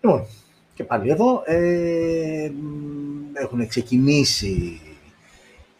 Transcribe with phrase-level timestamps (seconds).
[0.00, 0.26] Λοιπόν,
[0.74, 2.50] και πάλι εδώ ε,
[3.32, 4.80] έχουν ξεκινήσει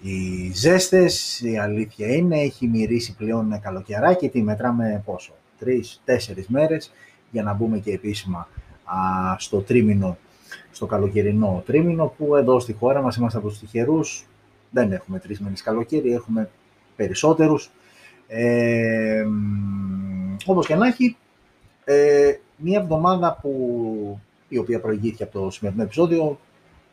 [0.01, 6.93] οι ζέστες, η αλήθεια είναι, έχει μυρίσει πλέον καλοκαιράκι, τι μετράμε πόσο, τρεις-τέσσερις μέρες
[7.31, 8.49] για να μπούμε και επίσημα
[8.85, 10.19] α, στο τρίμηνο,
[10.71, 14.27] στο καλοκαιρινό τρίμηνο που εδώ στη χώρα μας είμαστε από τους τυχερούς,
[14.71, 16.51] δεν έχουμε τρεις μήνες καλοκαίρι, έχουμε
[16.97, 17.71] περισσότερους.
[18.29, 19.27] Ε,
[20.47, 21.17] όπως και να έχει,
[21.85, 26.39] ε, μία εβδομάδα που, η οποία προηγήθηκε από το σημερινό επεισόδιο,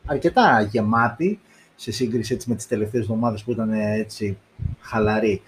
[0.06, 1.40] αρκετά γεμάτη,
[1.76, 4.38] σε σύγκριση έτσι, με τις τελευταίες εβδομάδες που ήταν έτσι
[4.80, 5.42] χαλαρή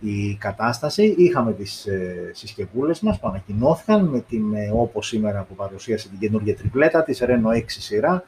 [0.00, 1.14] η κατάσταση.
[1.18, 6.18] Είχαμε τις ε, συσκευούλες μας που ανακοινώθηκαν με την, ε, όπως σήμερα που παρουσίασε την
[6.18, 8.24] καινούργια τριπλέτα της Reno 6 σειρά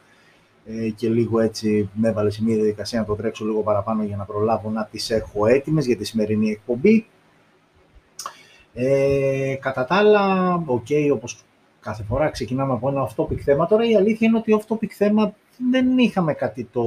[0.66, 4.16] ε, και λίγο έτσι με έβαλε σε μια διαδικασία να το τρέξω λίγο παραπάνω για
[4.16, 7.06] να προλάβω να τις έχω έτοιμες για τη σημερινή εκπομπή.
[8.78, 11.44] Ε, κατά τα άλλα, OK, okay, όπως
[11.80, 13.66] κάθε φορά ξεκινάμε από ένα off-topic θέμα.
[13.66, 15.34] Τώρα η αλήθεια είναι ότι off-topic θέμα
[15.70, 16.82] δεν είχαμε κάτι το,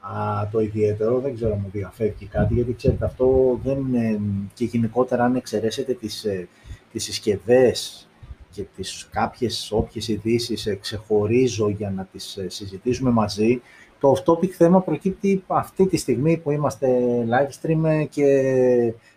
[0.00, 4.20] α, το ιδιαίτερο, δεν ξέρω αν μου διαφεύγει κάτι, γιατί ξέρετε αυτό δεν είναι,
[4.54, 6.48] και γενικότερα αν εξαιρέσετε τις, ε,
[6.92, 8.08] τις συσκευές
[8.50, 13.60] και τις κάποιες όποιες ειδήσεις ε, ξεχωρίζω για να τις ε, συζητήσουμε μαζί,
[14.00, 16.88] το off-topic θέμα προκύπτει αυτή τη στιγμή που είμαστε
[17.28, 18.24] live stream και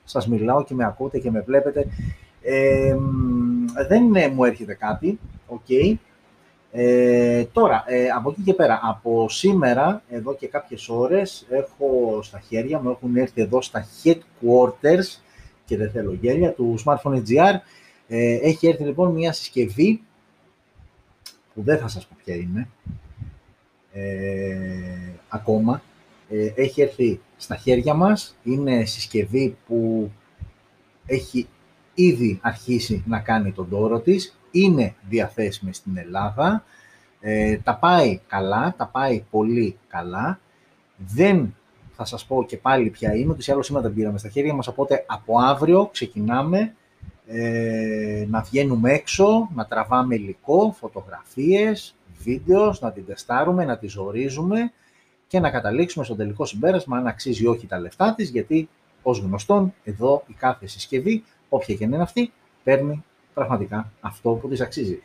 [0.09, 1.85] σας μιλάω και με ακούτε και με βλέπετε.
[2.41, 2.95] Ε,
[3.88, 5.69] δεν μου έρχεται κάτι, οκ.
[6.71, 12.39] Ε, τώρα, ε, από εκεί και πέρα, από σήμερα, εδώ και κάποιες ώρες, έχω στα
[12.39, 15.19] χέρια μου, έχουν έρθει εδώ στα headquarters,
[15.66, 17.55] και δεν θέλω γέλια, του Smartphone GR,
[18.07, 20.01] ε, έχει έρθει λοιπόν μια συσκευή,
[21.53, 22.69] που δεν θα σας πω ποια είναι,
[23.94, 25.81] ε, ακόμα,
[26.30, 30.11] ε, έχει έρθει στα χέρια μας, είναι συσκευή που
[31.05, 31.47] έχει
[31.94, 36.63] ήδη αρχίσει να κάνει τον τόρο της, είναι διαθέσιμη στην Ελλάδα,
[37.19, 40.40] ε, τα πάει καλά, τα πάει πολύ καλά.
[40.97, 41.56] Δεν
[41.91, 44.53] θα σας πω και πάλι ποια είναι, ότι σε άλλο σήμερα δεν πήραμε στα χέρια
[44.53, 46.75] μας, οπότε από αύριο ξεκινάμε
[47.28, 54.72] ε, να βγαίνουμε έξω, να τραβάμε υλικό, φωτογραφίες, βίντεος, να την τεστάρουμε, να τη ζορίζουμε
[55.29, 58.69] και να καταλήξουμε στο τελικό συμπέρασμα αν αξίζει όχι τα λεφτά της, γιατί
[59.01, 62.31] ως γνωστόν εδώ η κάθε συσκευή, όποια και είναι αυτή,
[62.63, 63.03] παίρνει
[63.34, 65.01] πραγματικά αυτό που της αξίζει.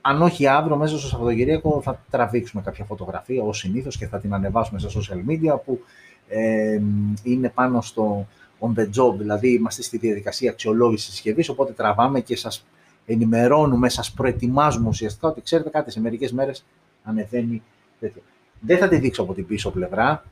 [0.00, 4.34] Αν όχι αύριο, μέσα στο Σαββατοκυριακό, θα τραβήξουμε κάποια φωτογραφία, ως συνήθως, και θα την
[4.34, 5.80] ανεβάσουμε στα social media, που
[6.28, 6.80] ε,
[7.22, 8.26] είναι πάνω στο
[8.60, 12.66] on the job, δηλαδή είμαστε στη διαδικασία αξιολόγησης της συσκευής, οπότε τραβάμε και σας
[13.06, 16.64] ενημερώνουμε, σας προετοιμάζουμε ουσιαστικά ότι ξέρετε κάτι, σε μερικές μέρες
[17.04, 17.62] ανεβαίνει
[18.06, 18.22] τέτοιο.
[18.60, 20.24] Δεν θα τη δείξω από την πίσω πλευρά,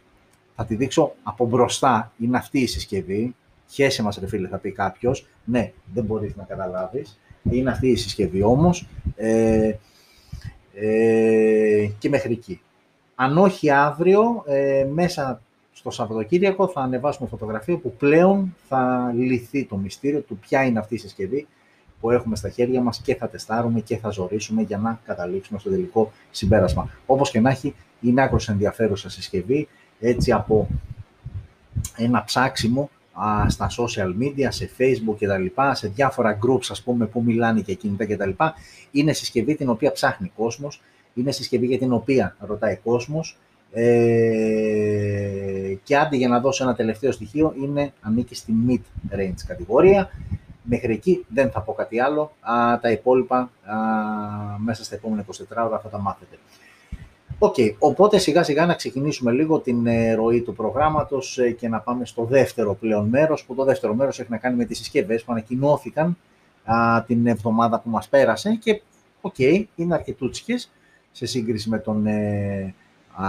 [0.57, 2.13] θα τη δείξω από μπροστά.
[2.19, 3.35] Είναι αυτή η συσκευή.
[3.69, 5.27] Χέσε μας ρε φίλε θα πει κάποιος.
[5.45, 7.19] Ναι, δεν μπορείς να καταλάβεις.
[7.51, 8.87] Είναι αυτή η συσκευή όμως.
[9.17, 9.73] Ε,
[10.75, 12.61] ε, και μέχρι εκεί.
[13.15, 15.41] Αν όχι αύριο, ε, μέσα
[15.73, 20.95] στο Σαββατοκύριακο θα ανεβάσουμε φωτογραφία που πλέον θα λυθεί το μυστήριο του ποια είναι αυτή
[20.95, 21.47] η συσκευή
[22.01, 25.71] που έχουμε στα χέρια μας και θα τεστάρουμε και θα ζωρίσουμε για να καταλήξουμε στο
[25.71, 26.91] τελικό συμπέρασμα.
[27.07, 29.69] Όπως και να έχει, είναι άκρως ενδιαφέρουσα συσκευή,
[30.01, 30.69] έτσι από
[31.97, 37.23] ένα ψάξιμο α, στα social media, σε facebook κτλ, σε διάφορα groups ας πούμε που
[37.23, 38.31] μιλάνε και κινητά κτλ.
[38.91, 40.81] Είναι συσκευή την οποία ψάχνει κόσμος,
[41.15, 43.39] είναι συσκευή για την οποία ρωτάει κόσμος
[43.73, 50.11] ε, και άντε για να δώσω ένα τελευταίο στοιχείο, είναι, ανήκει στη mid-range κατηγορία.
[50.73, 52.33] Μέχρι εκεί δεν θα πω κάτι άλλο.
[52.41, 53.77] Α, τα υπόλοιπα α,
[54.59, 56.39] μέσα στα επόμενα 24 ώρα θα τα μάθετε.
[57.39, 61.69] OK, okay, οπότε σιγά σιγά να ξεκινήσουμε λίγο την ε, ροή του προγράμματος ε, και
[61.69, 64.79] να πάμε στο δεύτερο πλέον μέρος, που το δεύτερο μέρος έχει να κάνει με τις
[64.79, 66.17] συσκευές που ανακοινώθηκαν
[66.65, 68.83] α, την εβδομάδα που μας πέρασε και
[69.21, 70.71] OK, okay, είναι αρκετούτσικες
[71.13, 72.75] σε σύγκριση με τον, ε,
[73.15, 73.27] α,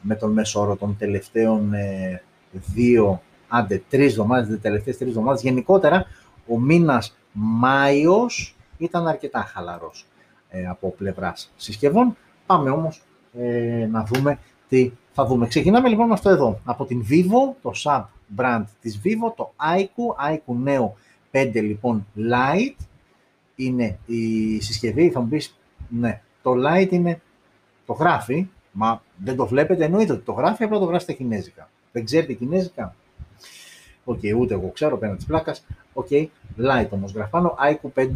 [0.00, 5.42] με τον μέσο όρο των τελευταίων ε, δύο, άντε τρεις εβδομάδες, τις τελευταίες τρεις εβδομάδες.
[5.42, 6.06] Γενικότερα,
[6.48, 10.06] ο μήνας Μάιος ήταν αρκετά χαλαρός
[10.48, 12.16] ε, από πλευράς συσκευών.
[12.46, 13.02] Πάμε όμως
[13.38, 14.38] ε, να δούμε
[14.68, 15.46] τι θα δούμε.
[15.46, 16.60] Ξεκινάμε λοιπόν με αυτό εδώ.
[16.64, 18.04] Από την Vivo, το sub
[18.36, 20.90] brand της Vivo, το iQOO, iQOO Neo
[21.30, 22.84] 5 λοιπόν Lite
[23.54, 25.10] είναι η συσκευή.
[25.10, 25.58] Θα μου πεις,
[25.88, 27.20] ναι, το Lite είναι,
[27.86, 31.70] το γράφει, μα δεν το βλέπετε, εννοείται ότι το γράφει, απλά το γράφει στα κινέζικα.
[31.92, 32.94] Δεν ξέρετε κινέζικα;
[34.04, 35.64] OK, okay, ούτε εγώ ξέρω, πέραν της πλάκας.
[35.94, 36.26] OK, okay,
[36.58, 38.06] Lite όμως γράφει πάνω, iQOO 5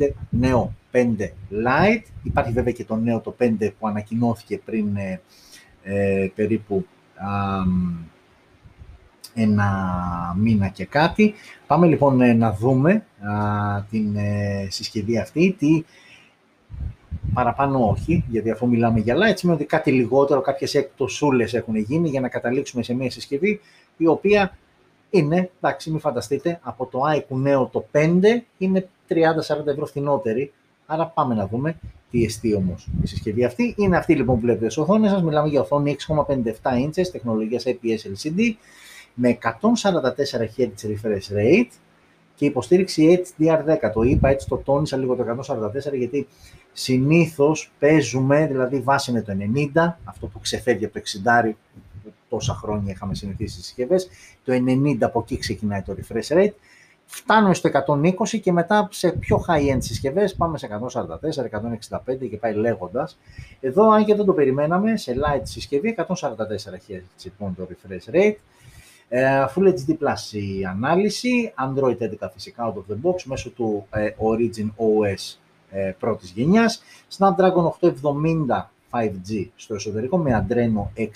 [0.40, 1.04] Neo 5
[1.50, 2.02] Lite.
[2.22, 5.20] Υπάρχει βέβαια και το νέο το 5 που ανακοινώθηκε πριν ε,
[5.82, 6.86] ε, περίπου
[9.34, 9.70] ένα
[10.38, 11.34] μήνα και κάτι.
[11.66, 13.04] Πάμε λοιπόν ε, να δούμε
[13.90, 15.84] την ε, συσκευή αυτή, τι
[17.32, 22.08] παραπάνω όχι, γιατί αφού μιλάμε για light, σημαίνει ότι κάτι λιγότερο, κάποιες εκτοσούλες έχουν γίνει
[22.08, 23.60] για να καταλήξουμε σε μια συσκευή
[23.96, 24.58] η οποία
[25.10, 28.20] είναι, εντάξει, μην φανταστείτε, από το iQOO νέο το 5
[28.58, 30.52] είναι 30-40 ευρώ φθηνότερη.
[30.86, 31.78] Άρα πάμε να δούμε
[32.10, 33.74] τι εστί όμως η συσκευή αυτή.
[33.78, 35.22] Είναι αυτή λοιπόν που βλέπετε στις οθόνες σας.
[35.22, 36.22] Μιλάμε για οθόνη 6,57
[36.62, 38.54] inches τεχνολογίας IPS LCD
[39.14, 39.48] με 144
[40.56, 41.70] Hz refresh rate
[42.34, 43.90] και υποστήριξη HDR10.
[43.94, 45.24] Το είπα έτσι, το τόνισα λίγο το
[45.92, 46.26] 144 γιατί
[46.72, 49.32] συνήθως παίζουμε, δηλαδή βάση είναι το
[49.74, 51.54] 90, αυτό που ξεφεύγει από το 60
[52.28, 54.08] τόσα χρόνια είχαμε συνηθίσει στις συσκευές,
[54.44, 56.52] το 90 από εκεί ξεκινάει το refresh rate,
[57.06, 61.44] φτάνουμε στο 120 και μετά σε πιο high-end συσκευές πάμε σε 144,
[61.96, 63.18] 165 και πάει λέγοντας.
[63.60, 66.04] Εδώ, αν και δεν το περιμέναμε, σε light συσκευή 144
[66.88, 68.36] Hz λοιπόν το refresh rate,
[69.08, 73.86] ε, Full HD Plus η ανάλυση, Android 11 φυσικά out of the box μέσω του
[73.90, 75.36] ε, Origin OS
[75.70, 76.82] ε, πρώτης γενιάς,
[77.18, 81.06] Snapdragon 870 5G στο εσωτερικό με Adreno 650,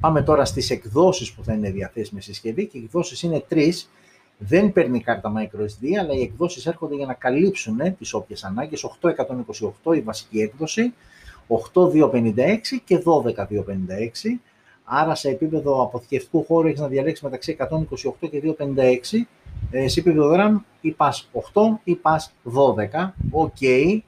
[0.00, 3.90] Πάμε τώρα στις εκδόσεις που θα είναι διαθέσιμες στη συσκευή και οι εκδόσεις είναι τρεις.
[4.38, 8.84] Δεν παίρνει κάρτα microSD, αλλά οι εκδόσεις έρχονται για να καλύψουν ε, τις όποιες ανάγκες.
[9.82, 10.94] 828 η βασική έκδοση,
[11.48, 14.38] 8256 και 12256.
[14.84, 19.26] Άρα σε επίπεδο αποθηκευτικού χώρου έχεις να διαλέξεις μεταξύ 128 και 256.
[19.70, 23.14] Ε, σε επίπεδο RAM ή πας 8 ή πας 12.
[23.32, 24.00] OK,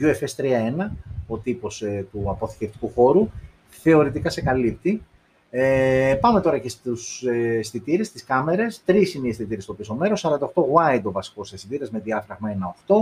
[0.00, 0.90] UFS 3.1,
[1.26, 3.28] ο τύπος ε, του αποθηκευτικού χώρου
[3.68, 5.02] θεωρητικά σε καλύπτει.
[5.50, 8.82] Ε, πάμε τώρα και στους ε, αισθητήρες, στις κάμερες.
[8.84, 12.94] Τρεις είναι οι αισθητήρες στο πίσω μέρος, 48 wide ο βασικός αισθητήρας με διάφραγμα 1.8,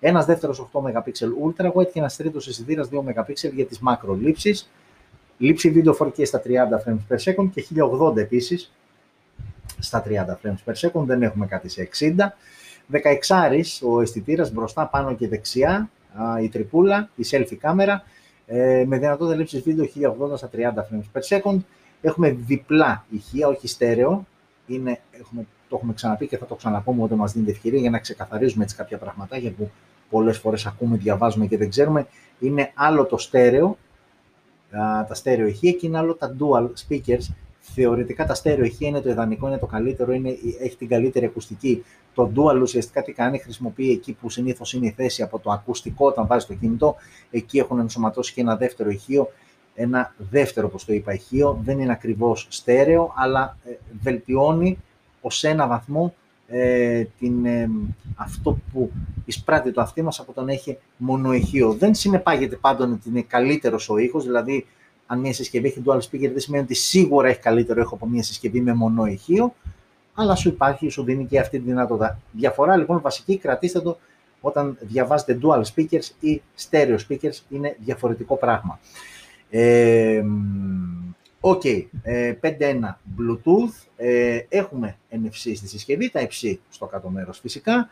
[0.00, 1.12] ένας δεύτερος 8 MP
[1.44, 4.70] ultra wide και ένας τρίτος αισθητήρας 2 MP για τις μακρολήψεις.
[5.38, 6.48] Λήψη βίντεο 4K στα 30
[6.84, 8.72] frames per second και 1080 επίσης
[9.78, 10.10] στα 30
[10.42, 12.36] frames per second, δεν έχουμε κάτι σε 60.
[12.90, 15.90] 16 ο αισθητήρας μπροστά, πάνω και δεξιά,
[16.42, 18.04] η τρυπούλα, η selfie κάμερα,
[18.46, 21.58] ε, με δυνατότητα λήψης βίντεο 1080 στα 30 frames per second.
[22.00, 24.26] Έχουμε διπλά ηχεία, όχι στέρεο.
[24.66, 27.98] Είναι, έχουμε, το έχουμε ξαναπεί και θα το ξαναπούμε όταν μας δίνει ευκαιρία για να
[27.98, 29.70] ξεκαθαρίζουμε έτσι κάποια πραγματάκια που
[30.10, 32.06] πολλές φορές ακούμε, διαβάζουμε και δεν ξέρουμε.
[32.38, 33.78] Είναι άλλο το στέρεο,
[35.08, 37.34] τα στέρεο ηχεία και είναι άλλο τα dual speakers.
[37.60, 41.84] Θεωρητικά τα στέρεο ηχεία είναι το ιδανικό, είναι το καλύτερο, είναι, έχει την καλύτερη ακουστική.
[42.18, 46.06] Το dual ουσιαστικά τι κάνει, χρησιμοποιεί εκεί που συνήθως είναι η θέση από το ακουστικό
[46.06, 46.96] όταν βάζει το κινητό.
[47.30, 49.32] Εκεί έχουν ενσωματώσει και ένα δεύτερο ηχείο.
[49.74, 51.60] Ένα δεύτερο, όπως το είπα, ηχείο.
[51.62, 53.70] Δεν είναι ακριβώς στέρεο, αλλά ε,
[54.00, 54.78] βελτιώνει
[55.20, 56.14] ως ένα βαθμό
[56.48, 57.70] ε, την, ε,
[58.14, 58.90] αυτό που
[59.24, 61.72] εισπράττει το αυτί μας από τον έχει μονοηχείο.
[61.72, 64.66] Δεν συνεπάγεται πάντων ότι είναι καλύτερος ο ήχος, δηλαδή
[65.06, 68.22] αν μια συσκευή έχει dual speaker δεν σημαίνει ότι σίγουρα έχει καλύτερο ήχο από μια
[68.22, 69.54] συσκευή με μονό ηχείο,
[70.20, 72.20] αλλά σου υπάρχει, σου δίνει και αυτή τη δυνατότητα.
[72.32, 73.98] Διαφορά λοιπόν βασική, κρατήστε το
[74.40, 78.78] όταν διαβάζετε dual speakers ή stereo speakers, είναι διαφορετικό πράγμα.
[79.50, 80.22] Ε,
[81.40, 81.82] OK, okay,
[82.40, 82.78] 5.1
[83.18, 87.88] Bluetooth, ε, έχουμε NFC στη συσκευή, Type-C στο κάτω μέρος φυσικά.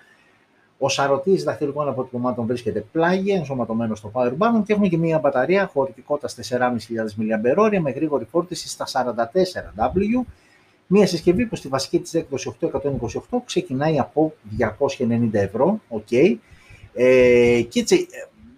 [0.78, 5.66] Ο σαρωτής δαχτυλικών αποτυπωμάτων βρίσκεται πλάγια, ενσωματωμένος στο power button και έχουμε και μια μπαταρία
[5.66, 6.76] χωρητικότητας 4.500
[7.18, 10.24] mAh με γρήγορη φόρτιση στα 44W
[10.86, 14.34] Μία συσκευή που στη βασική της έκδοση 828 ξεκινάει από
[14.98, 16.36] 290 ευρώ, ok.
[16.94, 18.06] Ε, και έτσι,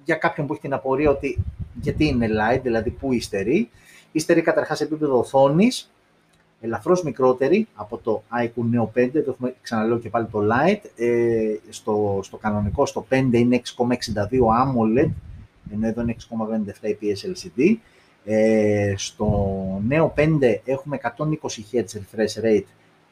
[0.04, 1.38] για κάποιον που έχει την απορία ότι
[1.80, 3.70] γιατί είναι light, δηλαδή πού υστερεί,
[4.12, 5.90] υστερεί καταρχάς επίπεδο οθόνης,
[6.61, 11.54] ελαφρώς μικρότερη από το iQOO Neo 5, το έχουμε ξαναλέω και πάλι το Lite, ε,
[11.68, 13.87] στο, στο κανονικό, στο 5 είναι 6,62
[14.40, 15.11] AMOLED,
[15.73, 16.16] ενώ εδώ είναι
[16.82, 17.76] 6,57 IPS LCD,
[18.30, 20.26] ε, στο νέο 5
[20.64, 21.06] έχουμε 120
[21.73, 22.64] Hz refresh rate,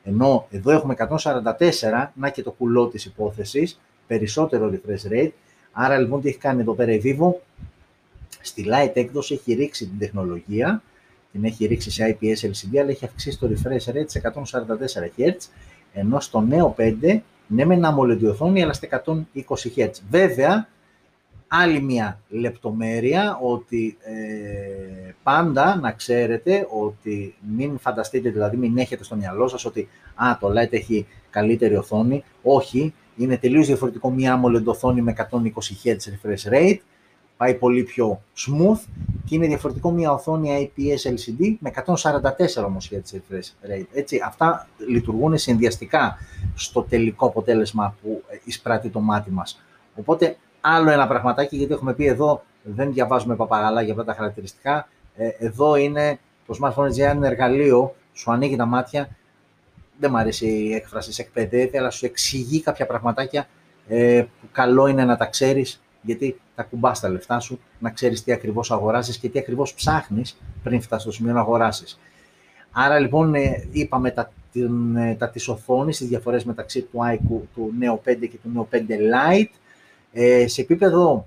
[0.05, 5.31] ενώ εδώ έχουμε 144, να και το κουλό της υπόθεσης, περισσότερο refresh rate.
[5.73, 7.33] Άρα λοιπόν τι έχει κάνει εδώ πέρα η Vivo,
[8.41, 10.83] στη Lite έκδοση έχει ρίξει την τεχνολογία,
[11.33, 15.33] την έχει ρίξει σε IPS LCD, αλλά έχει αυξήσει το refresh rate σε 144 Hz,
[15.93, 19.15] ενώ στο νέο 5, ναι με ένα AMOLED οθόνη, αλλά στα 120
[19.77, 19.91] Hz.
[20.11, 20.69] Βέβαια,
[21.49, 29.17] άλλη μια λεπτομέρεια ότι ε, πάντα να ξέρετε ότι μην φανταστείτε, δηλαδή μην έχετε στο
[29.17, 32.25] μυαλό σας ότι α, το Lite έχει καλύτερη οθόνη.
[32.43, 35.27] Όχι, είναι τελείως διαφορετικό μια AMOLED οθόνη με 120
[35.85, 36.79] Hz refresh rate,
[37.37, 38.79] πάει πολύ πιο smooth
[39.25, 43.87] και είναι διαφορετικό μια οθόνη IPS LCD με 144 όμως Hz refresh rate.
[43.93, 46.19] Έτσι, αυτά λειτουργούν συνδυαστικά
[46.55, 49.63] στο τελικό αποτέλεσμα που εισπράττει το μάτι μας.
[49.95, 50.37] Οπότε
[50.69, 54.89] άλλο ένα πραγματάκι, γιατί έχουμε πει εδώ δεν διαβάζουμε παπαγαλά για αυτά τα χαρακτηριστικά.
[55.17, 59.09] Ε, εδώ είναι το smartphone GR είναι εργαλείο σου ανοίγει τα μάτια,
[59.99, 63.49] δεν μου αρέσει η έκφραση, σε εκπαιδεύει, αλλά σου εξηγεί κάποια πραγματάκια
[63.89, 68.23] ε, που καλό είναι να τα ξέρεις, γιατί τα κουμπάς τα λεφτά σου, να ξέρεις
[68.23, 71.99] τι ακριβώς αγοράζεις και τι ακριβώς ψάχνεις πριν φτάσεις στο σημείο να αγοράσεις.
[72.71, 77.41] Άρα λοιπόν ε, είπαμε τα, την, ε, τα της οθόνης, τις διαφορές μεταξύ του iQ,
[77.55, 79.51] του Neo 5 και του Neo 5 Lite.
[80.13, 81.27] Ε, σε επίπεδο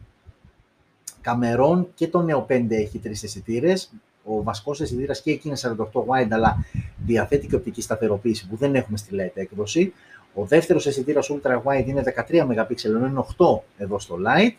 [1.21, 3.91] καμερών και το Neo 5 έχει τρεις αισθητήρες.
[4.23, 6.65] Ο βασικός αισθητήρας και εκεί είναι 48 wide, αλλά
[7.05, 9.93] διαθέτει και οπτική σταθεροποίηση που δεν έχουμε στη Lite έκδοση.
[10.33, 14.53] Ο δεύτερος αισθητήρας ultra wide είναι 13 MP, ενώ είναι 8 εδώ στο Lite.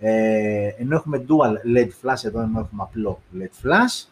[0.00, 4.08] Ε, ενώ έχουμε dual LED flash, εδώ ενώ έχουμε απλό LED flash.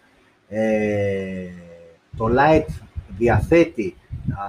[0.49, 1.49] Ε,
[2.17, 2.73] το Lite
[3.19, 3.97] διαθέτει
[4.31, 4.45] α,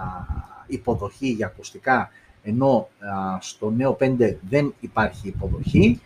[0.68, 2.10] υποδοχή για ακουστικά,
[2.48, 2.88] ενώ
[3.39, 6.01] στο νέο 5 δεν υπάρχει υποδοχή.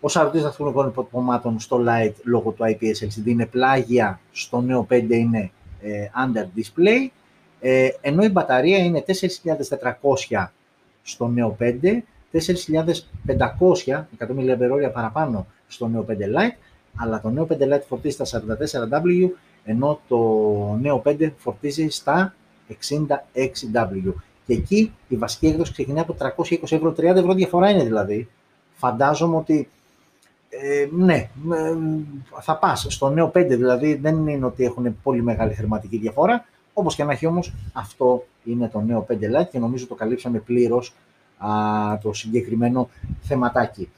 [0.00, 5.10] Ο σαρωτής δαχτυλικών υποτυπωμάτων στο Lite λόγω του IPS LCD είναι πλάγια, στο νέο 5
[5.10, 7.08] είναι ε, under display,
[7.60, 9.04] ε, ενώ η μπαταρία είναι
[10.30, 10.46] 4.400
[11.02, 11.64] στο νέο 5,
[12.32, 16.56] 4.500 100 παραπάνω στο νέο 5 Lite,
[16.96, 18.42] αλλά το νέο 5 Lite φορτίζει στα
[18.90, 19.30] 44W
[19.64, 20.18] ενώ το
[20.80, 22.34] νέο 5 φορτίζει στα
[22.68, 24.12] 66W.
[24.46, 28.28] Και εκεί η βασική έκδοση ξεκινάει από 320 ευρώ, 30 ευρώ διαφορά είναι δηλαδή.
[28.74, 29.68] Φαντάζομαι ότι
[30.50, 31.76] ε, ναι, ε,
[32.40, 36.94] θα πας στο νέο 5, δηλαδή δεν είναι ότι έχουν πολύ μεγάλη χρηματική διαφορά, όπως
[36.94, 40.94] και να έχει όμως αυτό είναι το νέο 5 Lite και νομίζω το καλύψαμε πλήρως
[41.38, 41.48] α,
[42.02, 42.88] το συγκεκριμένο
[43.20, 43.88] θεματάκι.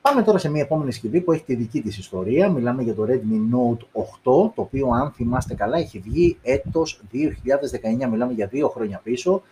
[0.00, 2.48] Πάμε τώρα σε μια επόμενη συσκευή που έχει τη δική της ιστορία.
[2.48, 8.08] Μιλάμε για το Redmi Note 8, το οποίο αν θυμάστε καλά έχει βγει έτος 2019,
[8.10, 9.42] μιλάμε για δύο χρόνια πίσω.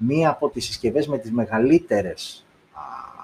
[0.00, 2.46] Μία από τις συσκευές με τις μεγαλύτερες,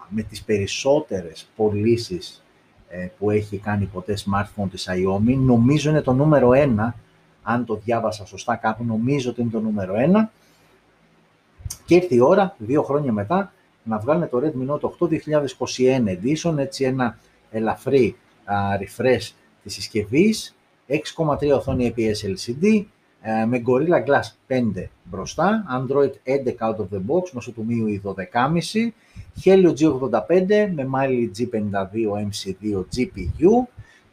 [0.08, 2.44] με τις περισσότερες πωλήσεις
[2.88, 5.36] ε, που έχει κάνει ποτέ smartphone της Xiaomi.
[5.36, 6.92] Νομίζω είναι το νούμερο 1,
[7.42, 10.28] αν το διάβασα σωστά κάπου, νομίζω ότι είναι το νούμερο 1.
[11.84, 13.52] Και ήρθε η ώρα, δύο χρόνια μετά,
[13.82, 15.08] να βγάλουν το Redmi Note 8
[15.76, 17.18] 2021 Edition, έτσι ένα
[17.50, 19.30] ελαφρύ α, refresh
[19.62, 20.56] της συσκευής,
[20.88, 22.84] 6,3 οθόνη IPS LCD, ε,
[23.46, 28.92] με Gorilla Glass 5 μπροστά, Android 11 out of the box μέσω του MIUI 12,5,
[29.44, 31.94] Helio G85 με Mali G52
[32.28, 33.52] MC2 GPU,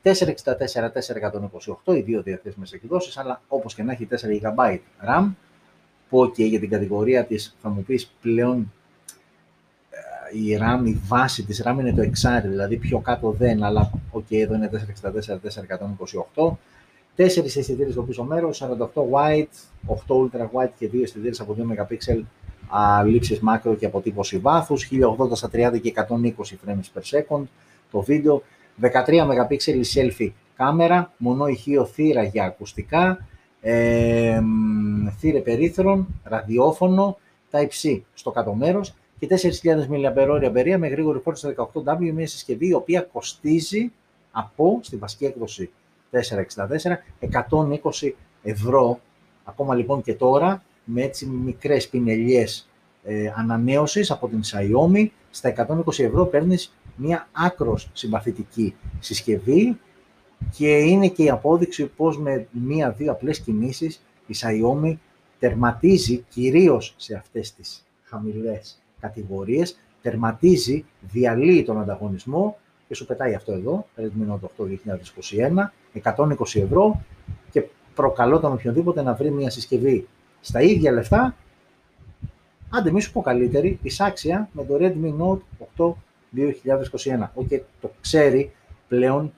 [0.04, 4.78] 464-428, οι δύο διαθέσιμες εκδόσεις, αλλά όπως και να έχει 4 GB
[5.08, 5.32] RAM,
[6.10, 8.72] που και για την κατηγορία της θα μου πεις πλέον
[10.34, 14.26] η RAM, η βάση της RAM είναι το εξάρι, δηλαδή πιο κάτω δεν, αλλά OK,
[14.30, 14.70] okay, εδώ είναι
[16.36, 16.52] 464-428.
[17.22, 19.48] Τέσσερις αισθητήρες στο πίσω μέρος, 48 wide,
[19.88, 22.24] 8 ultra wide και δύο αισθητήρες από 2 MP
[22.70, 27.44] α, λήψεις μάκρο και αποτύπωση βάθους, 1080 στα 30 και 120 frames per second
[27.92, 28.44] το βίντεο,
[28.82, 28.90] 13
[29.50, 33.28] MP η selfie κάμερα, μονό ηχείο θύρα για ακουστικά,
[33.62, 34.42] ε,
[35.20, 37.18] θύρε περίθρον, ραδιόφωνο,
[37.52, 42.74] Type-C στο κάτω μέρος και 4.000 mAh μπερία με γρήγορη φόρτιση 18W, μια συσκευή η
[42.74, 43.92] οποία κοστίζει
[44.32, 45.70] από, στη βασική έκδοση
[46.12, 48.12] 464, 120
[48.44, 49.00] ευρώ.
[49.44, 52.70] Ακόμα λοιπόν και τώρα, με έτσι μικρές πινελιές
[53.04, 55.54] ε, ανανέωσης από την Xiaomi, στα
[55.86, 59.78] 120 ευρώ παίρνεις μια άκρος συμπαθητική συσκευή
[60.52, 64.96] και είναι και η απόδειξη πως με μία-δύο απλές κινήσεις η Xiaomi
[65.40, 72.58] τερματίζει κυρίως σε αυτές τις χαμηλές κατηγορίες, τερματίζει, διαλύει τον ανταγωνισμό
[72.92, 74.70] και σου πετάει αυτό εδώ, Redmi Note 8
[76.04, 77.02] 2021, 120 ευρώ
[77.52, 77.64] και
[77.96, 80.08] προκαλώ τον οποιοδήποτε να βρει μια συσκευή
[80.42, 81.36] στα ίδια λεφτά,
[82.70, 85.40] άντε μη σου πω καλύτερη, εισάξια με το Redmi Note
[85.78, 85.94] 8
[87.24, 87.28] 2021.
[87.34, 88.52] Όχι, το ξέρει
[88.88, 89.34] πλέον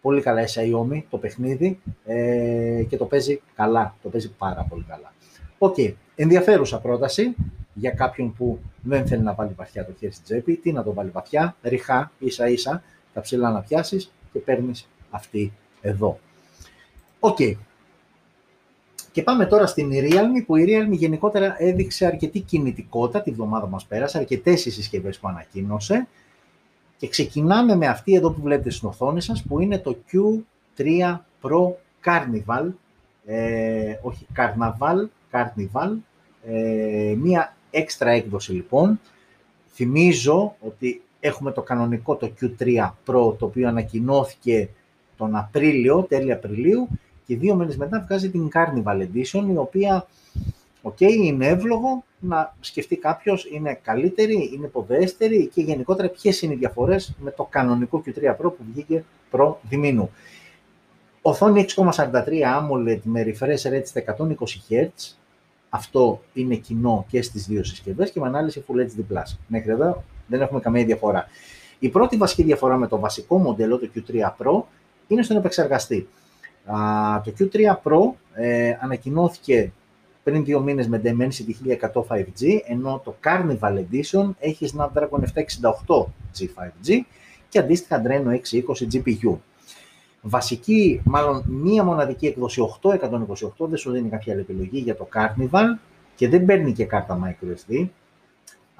[0.00, 4.84] πολύ καλά η Xiaomi το παιχνίδι ε, και το παίζει καλά, το παίζει πάρα πολύ
[4.88, 5.12] καλά.
[5.58, 5.92] OK, okay.
[6.16, 7.34] ενδιαφέρουσα πρόταση
[7.78, 10.56] για κάποιον που δεν θέλει να βάλει βαθιά το χέρι στην τσέπη.
[10.56, 15.52] Τι να το βάλει βαθιά, ρηχά, ίσα ίσα, τα ψιλά να πιάσεις και παίρνεις αυτή
[15.80, 16.18] εδώ.
[17.20, 17.38] Οκ.
[19.12, 23.86] Και πάμε τώρα στην Realme, που η Realme γενικότερα έδειξε αρκετή κινητικότητα τη βδομάδα μας
[23.86, 26.08] πέρασε, αρκετές οι συσκευές που ανακοίνωσε.
[26.96, 31.72] Και ξεκινάμε με αυτή εδώ που βλέπετε στην οθόνη σας, που είναι το Q3 Pro
[32.04, 32.70] Carnival,
[33.26, 35.96] ε, όχι Carnival, Carnival,
[36.44, 39.00] ε, μία έξτρα έκδοση λοιπόν.
[39.74, 44.68] Θυμίζω ότι έχουμε το κανονικό το Q3 Pro, το οποίο ανακοινώθηκε
[45.16, 46.88] τον Απρίλιο, τέλη Απριλίου,
[47.26, 50.06] και δύο μήνες μετά βγάζει την Carnival Edition, η οποία,
[50.82, 56.56] οκ, είναι εύλογο να σκεφτεί κάποιος είναι καλύτερη, είναι υποδεέστερη και γενικότερα ποιες είναι οι
[56.56, 60.10] διαφορές με το κανονικό Q3 Pro που βγήκε προ διμήνου.
[61.22, 64.24] Οθόνη 6,43 AMOLED με refresh rate στα 120
[64.70, 65.14] Hz.
[65.68, 69.22] Αυτό είναι κοινό και στις δύο συσκευές και με ανάλυση Full HD+.
[69.46, 71.28] Μέχρι εδώ δεν έχουμε καμία διαφορά.
[71.78, 74.62] Η πρώτη βασική διαφορά με το βασικό μοντέλο, το Q3 Pro,
[75.06, 76.08] είναι στον επεξεργαστή.
[77.24, 79.72] το Q3 Pro ε, ανακοινώθηκε
[80.22, 85.20] πριν δύο μήνες με Dimensity 1100 5G, ενώ το Carnival Edition έχει Snapdragon
[85.86, 86.04] 768
[86.38, 87.00] G5G
[87.48, 89.36] και αντίστοιχα Adreno 620 GPU.
[90.20, 92.98] Βασική, μάλλον μία μοναδική έκδοση 828
[93.58, 95.78] δεν σου δίνει κάποια άλλη επιλογή για το Carnival
[96.14, 97.86] και δεν παίρνει και κάρτα microSD.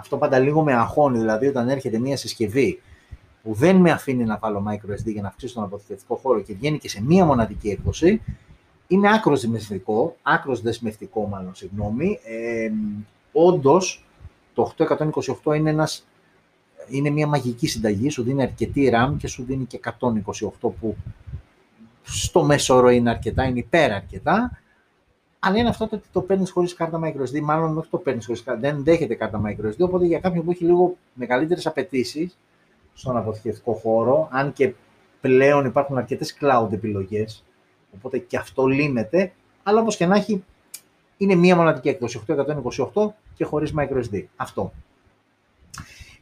[0.01, 2.81] Αυτό πάντα λίγο με αγχώνει, δηλαδή όταν έρχεται μία συσκευή
[3.43, 6.79] που δεν με αφήνει να βάλω microSD για να αυξήσω τον αποθηκευτικό χώρο και βγαίνει
[6.79, 8.23] και σε μία μοναδική έκδοση,
[8.87, 12.19] είναι άκρος δεσμευτικό, άκρος δεσμευτικό μάλλον, συγγνώμη.
[12.25, 12.71] Ε,
[13.33, 14.05] Όντως,
[14.55, 14.73] το
[15.43, 16.07] 828 είναι, ένας,
[16.89, 20.97] είναι μια μαγική συνταγή, σου δίνει αρκετή RAM και σου δίνει και 128 που
[22.03, 24.59] στο μέσο όρο είναι αρκετά, είναι υπέρα αρκετά.
[25.39, 28.43] Αλλά είναι αυτό το ότι το παίρνεις χωρίς κάρτα microSD, μάλλον όχι το παίρνεις χωρίς
[28.43, 29.79] κάρτα, δεν δέχεται κάρτα microSD.
[29.79, 32.39] Οπότε για κάποιον που έχει λίγο μεγαλύτερες απαιτήσεις
[32.95, 34.75] στον αποθηκευτικό χώρο, αν και
[35.21, 37.45] πλέον υπάρχουν αρκετές cloud επιλογές,
[37.95, 40.45] οπότε και αυτό λύνεται, αλλά όπως και να έχει,
[41.17, 42.21] είναι μία μοναδική έκδοση,
[42.93, 44.25] 828 και χωρίς microSD.
[44.37, 44.73] Αυτό.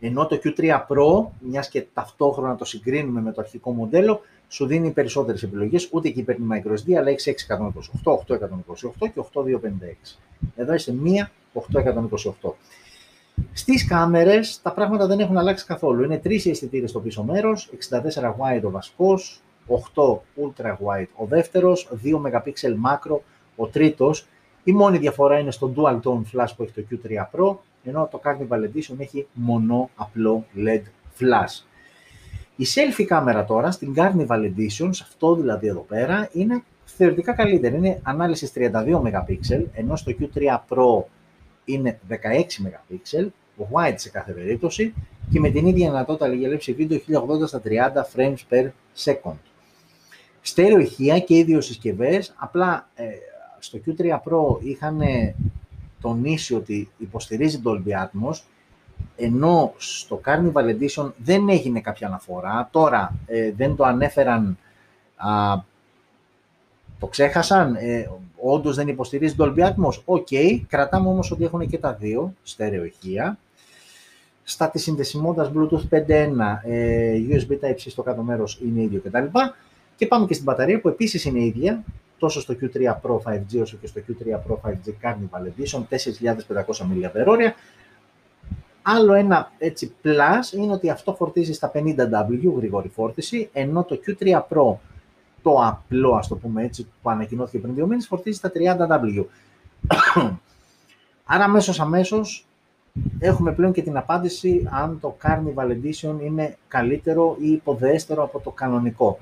[0.01, 4.91] Ενώ το Q3 Pro, μιας και ταυτόχρονα το συγκρίνουμε με το αρχικό μοντέλο, σου δίνει
[4.91, 5.89] περισσότερες επιλογές.
[5.93, 10.19] Ούτε εκεί παίρνει microSD, αλλά έχει 628, 828 και 8256.
[10.57, 12.55] Εδώ είσαι μία 828.
[13.53, 16.05] Στις κάμερες τα πράγματα δεν έχουν αλλάξει καθόλου.
[16.05, 19.41] Είναι τρεις οι αισθητήρες στο πίσω μέρος, 64 wide ο βασικός,
[19.95, 22.53] 8 ultra wide ο δεύτερος, 2 MP
[22.87, 23.19] macro
[23.57, 24.27] ο τρίτος.
[24.65, 28.21] Η μόνη διαφορά είναι στο dual tone flash που έχει το Q3 Pro, ενώ το
[28.25, 30.83] Carnival Edition έχει μονό απλό LED
[31.21, 31.65] flash.
[32.57, 37.77] Η selfie κάμερα τώρα στην Carnival Edition, σε αυτό δηλαδή εδώ πέρα, είναι θεωρητικά καλύτερη.
[37.77, 38.71] Είναι ανάλυσης 32
[39.05, 39.39] MP,
[39.73, 41.05] ενώ στο Q3 Pro
[41.65, 43.27] είναι 16 MP,
[43.73, 44.95] wide σε κάθε περίπτωση
[45.31, 47.71] και με την ίδια δυνατότητα λεγελέψη βίντεο 1080 στα 30
[48.17, 48.69] frames per
[49.05, 49.37] second.
[50.41, 53.05] Στέρεο ηχεία και οι δύο συσκευές, απλά ε,
[53.59, 55.01] στο Q3 Pro είχαν
[56.01, 58.41] τονίσει ότι υποστηρίζει Dolby Atmos,
[59.17, 62.69] ενώ στο Carnival Edition δεν έγινε κάποια αναφορά.
[62.73, 64.59] Τώρα ε, δεν το ανέφεραν,
[65.17, 65.55] α,
[66.99, 70.01] το ξέχασαν, ε, όντως δεν υποστηρίζει Dolby Atmos.
[70.05, 73.39] OK, okay, κρατάμε όμως ότι έχουν και τα δύο στέρεο ηχεία.
[74.43, 79.39] Στα της συνδεσιμότητας Bluetooth 5.1, ε, USB Type-C στο κάτω μέρος είναι ίδιο κτλ.
[79.97, 81.85] Και πάμε και στην μπαταρία που επίσης είναι ίδια,
[82.19, 87.53] τόσο στο Q3 Pro 5G όσο και στο Q3 Pro 5G Carnival Edition, 4.500 mAh.
[88.83, 94.41] Άλλο ένα έτσι plus είναι ότι αυτό φορτίζει στα 50W γρήγορη φόρτιση, ενώ το Q3
[94.49, 94.77] Pro,
[95.43, 99.25] το απλό ας το πούμε έτσι, που ανακοινώθηκε πριν δύο μήνες, φορτίζει στα 30W.
[101.25, 102.47] Άρα αμέσως αμέσως
[103.19, 108.51] έχουμε πλέον και την απάντηση αν το Carnival Edition είναι καλύτερο ή υποδέστερο από το
[108.51, 109.19] κανονικό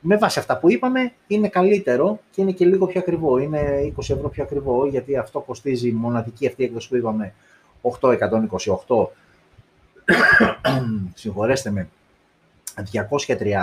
[0.00, 3.38] με βάση αυτά που είπαμε, είναι καλύτερο και είναι και λίγο πιο ακριβό.
[3.38, 7.34] Είναι 20 ευρώ πιο ακριβό, γιατί αυτό κοστίζει μοναδική αυτή έκδοση που είπαμε
[8.86, 9.06] 828,
[11.14, 11.88] συγχωρέστε με,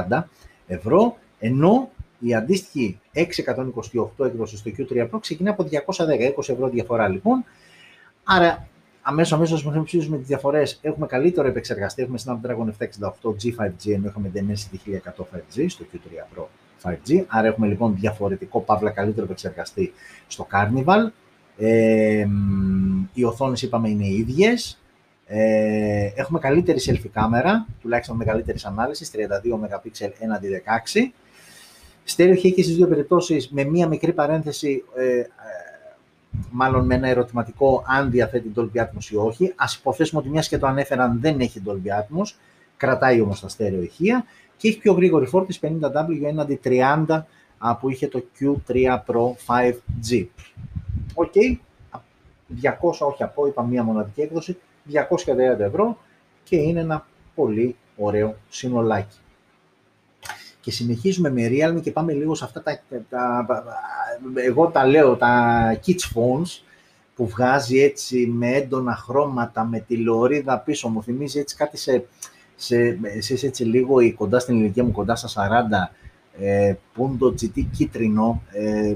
[0.10, 0.24] 230
[0.68, 5.72] ευρώ, ενώ η αντίστοιχη 628 έκδοση στο Q3 Pro ξεκινά από 210,
[6.38, 7.46] 20 ευρώ διαφορά λοιπόν.
[8.24, 8.68] Άρα
[9.08, 10.80] αμέσως αμέσως με ψήσουμε τις διαφορές.
[10.82, 12.02] Έχουμε καλύτερο επεξεργαστή.
[12.02, 16.44] Έχουμε Snapdragon 768 G5G ενώ είχαμε Dimensity 1100 5G στο Q3 Pro
[16.84, 17.24] 5G.
[17.28, 19.94] Άρα έχουμε λοιπόν διαφορετικό παύλα καλύτερο επεξεργαστή
[20.28, 21.12] στο Carnival.
[21.58, 22.28] Ε,
[23.14, 24.80] οι οθόνες είπαμε είναι οι ίδιες.
[25.28, 31.12] Ε, έχουμε καλύτερη selfie κάμερα, τουλάχιστον μεγαλύτερης ανάλυσης, 32 MP έναντι 16.
[32.04, 35.24] Στέρεο και στις δύο περιπτώσεις με μία μικρή παρένθεση ε,
[36.52, 39.54] μάλλον με ένα ερωτηματικό αν διαθέτει Dolby Atmos ή όχι.
[39.56, 42.34] Ας υποθέσουμε ότι μιας και το ανέφεραν δεν έχει Dolby Atmos,
[42.78, 44.26] κρατάει όμως τα στέρεο ηχεία
[44.58, 47.24] και έχει πιο γρήγορη φόρτιση 50W έναντι 30
[47.80, 50.26] που είχε το Q3 Pro 5G.
[51.14, 51.56] OK, okay.
[52.62, 54.58] 200 όχι από, είπα μία μοναδική έκδοση,
[54.92, 55.98] 230 ευρώ
[56.44, 59.18] και είναι ένα πολύ ωραίο συνολάκι.
[60.66, 63.46] Και συνεχίζουμε με Realme και πάμε λίγο σε αυτά τα, τα,
[64.36, 66.62] εγώ τα λέω, τα kids phones
[67.16, 70.88] που βγάζει έτσι με έντονα χρώματα, με τη λωρίδα πίσω.
[70.88, 72.06] Μου θυμίζει έτσι κάτι σε,
[72.56, 75.50] σε, εσείς έτσι λίγο η, κοντά στην ηλικία μου, κοντά στα
[76.40, 78.96] 40, ε, πούντο GT κίτρινο, ε,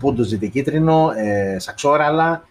[0.00, 2.48] πούντο GT κίτρινο, ε, σαξόραλα,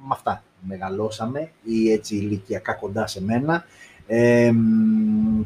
[0.00, 3.64] με αυτά μεγαλώσαμε ή έτσι ηλικιακά κοντά σε μένα.
[4.12, 4.52] Ε,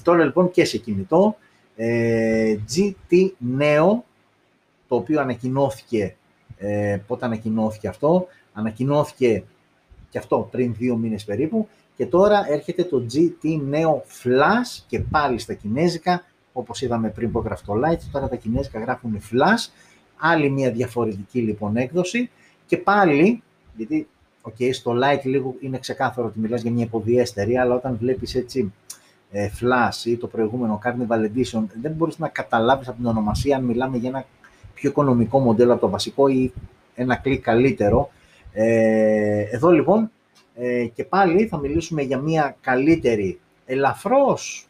[0.03, 1.37] τώρα λοιπόν και σε κινητό
[1.77, 4.05] ε, GT νέο,
[4.89, 6.17] το οποίο ανακοινώθηκε,
[6.57, 9.45] ε, πότε ανακοινώθηκε αυτό, ανακοινώθηκε
[10.11, 15.39] και αυτό πριν δύο μήνες περίπου και τώρα έρχεται το GT νέο Flash και πάλι
[15.39, 19.73] στα κινέζικα, όπως είδαμε πριν που έγραφε το Light, τώρα τα κινέζικα γράφουν Flash,
[20.17, 22.31] άλλη μια διαφορετική λοιπόν έκδοση
[22.67, 23.43] και πάλι,
[23.77, 24.09] γιατί
[24.49, 28.73] okay, στο Light λίγο είναι ξεκάθαρο ότι μιλάς για μια υποδιέστερη, αλλά όταν βλέπεις έτσι
[29.31, 33.65] ε, Flash ή το προηγούμενο Carnival Edition, δεν μπορείς να καταλάβεις από την ονομασία αν
[33.65, 34.25] μιλάμε για ένα
[34.75, 36.53] πιο οικονομικό μοντέλο από το βασικό ή
[36.95, 38.11] ένα κλικ καλύτερο.
[38.53, 40.11] Ε, εδώ λοιπόν
[40.55, 44.69] ε, και πάλι θα μιλήσουμε για μια καλύτερη, ελαφρώς,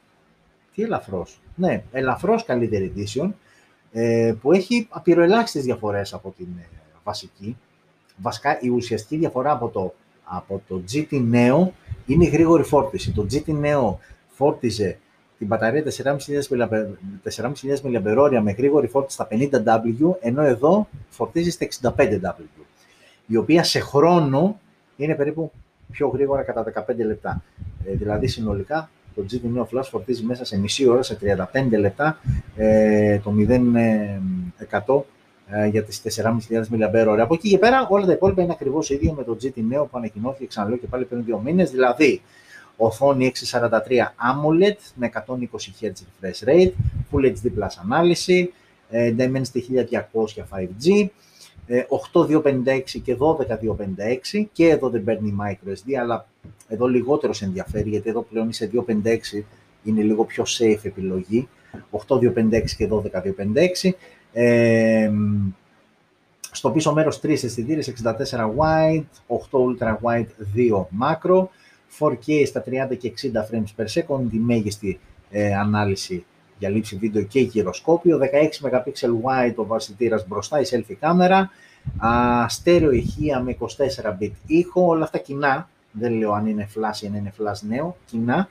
[0.75, 3.31] τι ελαφρώς, ναι, ελαφρώς καλύτερη edition,
[3.93, 6.67] ε, που έχει απειροελάχιστες διαφορές από την ε,
[7.05, 7.57] βασική.
[8.17, 11.73] Βασικά η ουσιαστική διαφορά από το, από το GT νέο
[12.07, 13.13] είναι η γρήγορη φόρτιση.
[13.13, 13.99] Το GT νέο
[14.29, 14.99] φόρτιζε
[15.39, 16.21] την μπαταρία 4.500
[17.83, 22.45] mAh με γρήγορη φόρτιση στα 50W, ενώ εδώ φορτίζει στα 65W,
[23.27, 24.61] η οποία σε χρόνο
[24.97, 25.53] είναι περίπου
[25.91, 27.43] πιο γρήγορα κατά 15 λεπτά.
[27.85, 31.19] Ε, δηλαδή συνολικά το GT Neo Flash φορτίζει μέσα σε μισή ώρα, σε
[31.55, 32.19] 35 λεπτά,
[32.57, 34.19] ε, το 0% ε,
[35.71, 37.19] για τις 4.500 mAh.
[37.19, 39.99] Από εκεί και πέρα όλα τα υπόλοιπα είναι ακριβώς ίδιο με το GT Neo που
[39.99, 42.23] ανακοινώθηκε ξαναλέω και πάλι πριν δύο μήνες, δηλαδή
[42.77, 45.21] οθόνη 643 AMOLED με 120
[45.81, 46.73] Hz refresh rate,
[47.13, 48.53] Full HD Plus ανάλυση,
[48.91, 49.61] ε, Dimensity
[50.13, 51.09] 1200 5G,
[51.89, 56.29] 8256 και 12256 και εδώ δεν παίρνει microSD, αλλά
[56.69, 59.45] εδώ λιγότερος σε ενδιαφέρει, γιατί εδώ πλέον είσαι 256
[59.85, 61.49] είναι λίγο πιο safe επιλογή,
[61.91, 63.91] 8256 και 12256.
[64.37, 65.11] Ε,
[66.51, 71.47] στο πίσω μέρος 3 αισθητήρες 64 wide, 8 ultra wide, 2 macro,
[71.99, 76.25] 4K στα 30 και 60 frames per second, τη μέγιστη ε, ανάλυση
[76.59, 78.19] για λήψη βίντεο και γυροσκόπιο,
[78.63, 81.51] 16 MP wide ο βασιτήρας μπροστά, η selfie κάμερα,
[82.49, 83.67] στέρεο ηχεία με 24
[84.21, 87.97] bit ήχο, όλα αυτά κοινά, δεν λέω αν είναι flash ή αν είναι flash νέο,
[88.05, 88.49] κοινά,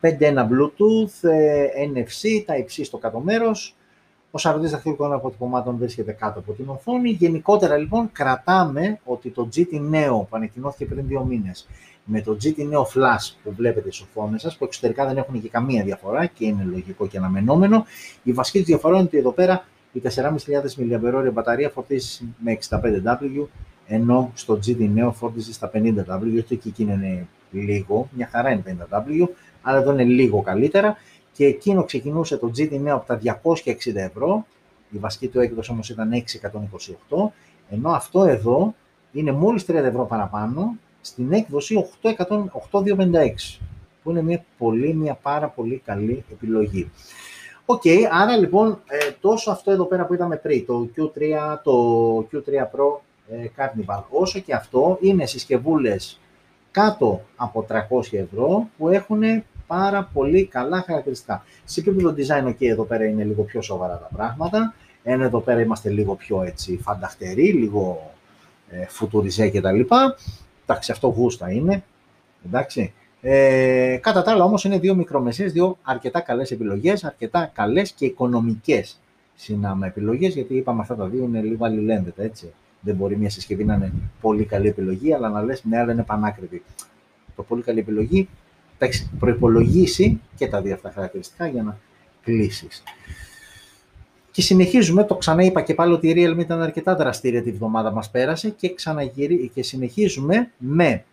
[0.00, 3.76] 5.1 Bluetooth, ε, NFC, τα υψί στο κάτω μέρος,
[4.34, 7.10] ο σαρωτής δαχτυλικών αποτυπωμάτων βρίσκεται κάτω από την οθόνη.
[7.10, 11.66] Γενικότερα λοιπόν κρατάμε ότι το GT νέο που ανακοινώθηκε πριν δύο μήνες
[12.04, 15.48] με το GT Neo Flash που βλέπετε στις οθόνες σας, που εξωτερικά δεν έχουν και
[15.48, 17.84] καμία διαφορά και είναι λογικό και αναμενόμενο.
[18.22, 23.46] Η βασική τους διαφορά είναι ότι εδώ πέρα η 4.500 mAh μπαταρία φορτίζεις με 65W,
[23.86, 28.62] ενώ στο GT Neo φορτίζεις στα 50W, όχι και εκεί είναι λίγο, μια χαρά είναι
[28.66, 29.28] 50W,
[29.62, 30.96] αλλά εδώ είναι λίγο καλύτερα.
[31.32, 34.46] Και εκείνο ξεκινούσε το GT Neo από τα 260 ευρώ,
[34.90, 36.10] η βασική του έκδοση όμως ήταν
[37.10, 37.30] 628,
[37.70, 38.74] ενώ αυτό εδώ
[39.12, 42.14] είναι μόλις 30 ευρώ παραπάνω στην έκδοση 8256,
[44.02, 46.90] που είναι μια πολύ, μια πάρα πολύ καλή επιλογή.
[47.64, 52.18] OK, okay, άρα λοιπόν ε, τόσο αυτό εδώ πέρα που είδαμε πριν, το Q3, το
[52.32, 56.20] Q3 Pro ε, Carnival, όσο και αυτό είναι συσκευούλες
[56.70, 57.78] κάτω από 300
[58.10, 59.22] ευρώ που έχουν
[59.66, 61.44] πάρα πολύ καλά χαρακτηριστικά.
[61.64, 65.60] Σε επίπεδο design, ok, εδώ πέρα είναι λίγο πιο σοβαρά τα πράγματα, ενώ εδώ πέρα
[65.60, 68.12] είμαστε λίγο πιο έτσι φανταχτεροί, λίγο
[68.70, 69.80] ε, φουτουριζέ κτλ.
[70.66, 71.82] Εντάξει, αυτό γούστα είναι.
[72.46, 72.92] Εντάξει.
[73.20, 78.04] Ε, κατά τα άλλα όμως είναι δύο μικρομεσαίες, δύο αρκετά καλές επιλογές, αρκετά καλές και
[78.04, 79.00] οικονομικές
[79.34, 82.52] συνάμα επιλογές, γιατί είπαμε αυτά τα δύο είναι λίγο αλληλένδετα, έτσι.
[82.80, 86.02] Δεν μπορεί μια συσκευή να είναι πολύ καλή επιλογή, αλλά να λες μια άλλη είναι
[86.02, 86.62] πανάκριβη.
[87.36, 88.28] Το πολύ καλή επιλογή,
[88.84, 91.78] εντάξει, προϋπολογίσει και τα δύο αυτά χαρακτηριστικά για να
[92.22, 92.82] κλείσεις.
[94.30, 97.92] Και συνεχίζουμε, το ξανά είπα και πάλι ότι η Realme ήταν αρκετά δραστήρια τη βδομάδα
[97.92, 101.04] μας πέρασε και, ξαναγυρί, και συνεχίζουμε με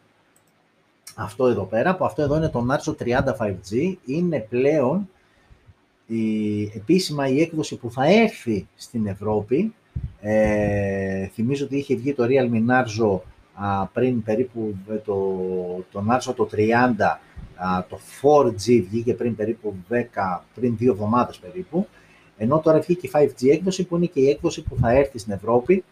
[1.15, 5.10] αυτό εδώ πέρα, που αυτό εδώ είναι το Narzo 30 5G, είναι πλέον
[6.08, 9.73] η, επίσημα η έκδοση που θα έρθει στην Ευρώπη.
[10.21, 13.19] Ε, θυμίζω ότι είχε βγει το Realme Narzo
[13.60, 15.15] α, πριν περίπου ε, το,
[15.91, 16.58] το Narzo το 30,
[17.56, 19.93] α, το 4G βγήκε πριν περίπου 10,
[20.56, 21.88] πριν δύο εβδομάδες περίπου.
[22.38, 25.34] Ενώ τώρα βγήκε η 5G έκδοση που είναι και η έκδοση που θα έρθει στην
[25.34, 25.84] Ευρώπη.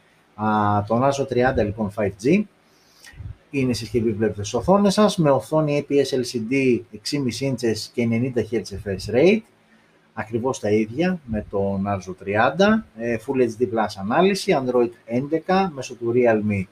[0.88, 2.44] το Nazo 30 λοιπόν 5G.
[3.50, 6.80] Είναι η συσκευή που βλέπετε στις οθόνες σας με οθόνη APS LCD
[7.12, 9.42] 6,5 inches και 90 Hz refresh rate.
[10.14, 12.84] Ακριβώς τα ίδια με το Narzo 30.
[12.98, 14.90] Ε, Full HD Plus ανάλυση, Android
[15.48, 16.64] 11 μέσω του Realme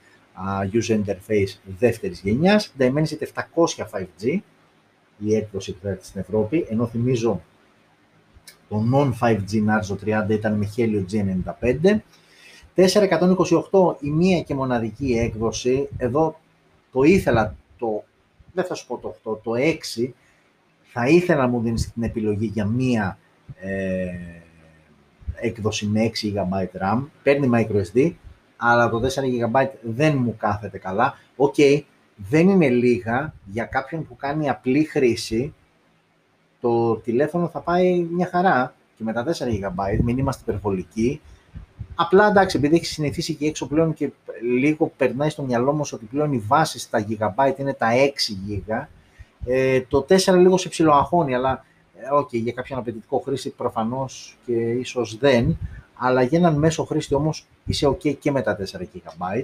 [0.73, 2.73] User Interface δεύτερης γενιάς.
[2.79, 4.39] Dimensity 700 5G
[5.17, 7.41] η έκδοση που θα έρθει στην Ευρώπη, ενώ θυμίζω
[8.69, 11.99] το non-5G Narzo 30 ήταν με Helio G95.
[12.75, 15.89] 428 η μία και μοναδική έκδοση.
[15.97, 16.39] Εδώ
[16.91, 18.03] το ήθελα το,
[18.53, 19.51] δεν θα σου πω το 8, το
[19.97, 20.09] 6.
[20.83, 23.17] Θα ήθελα να μου δίνεις την επιλογή για μία
[23.59, 24.07] ε,
[25.35, 28.11] έκδοση με 6 GB RAM, παίρνει microSD,
[28.57, 31.17] αλλά το 4 GB δεν μου κάθεται καλά.
[31.35, 31.81] OK, okay,
[32.15, 35.53] δεν είναι λίγα για κάποιον που κάνει απλή χρήση,
[36.61, 41.21] το τηλέφωνο θα πάει μια χαρά και με τα 4 GB, μην είμαστε υπερβολικοί.
[41.95, 46.05] Απλά εντάξει, επειδή έχει συνηθίσει και έξι πλέον και λίγο περνάει στο μυαλό μου ότι
[46.05, 47.97] πλέον η βάση στα GB είναι τα 6
[48.49, 48.85] GB,
[49.45, 51.65] ε, το 4 λίγο σε ψιλοαγχώνει, αλλά
[52.19, 55.57] okay, ε, για κάποιον απαιτητικό χρήση προφανώς και ίσως δεν,
[55.95, 59.43] αλλά για έναν μέσο χρήστη όμως είσαι ok και με τα 4 GB.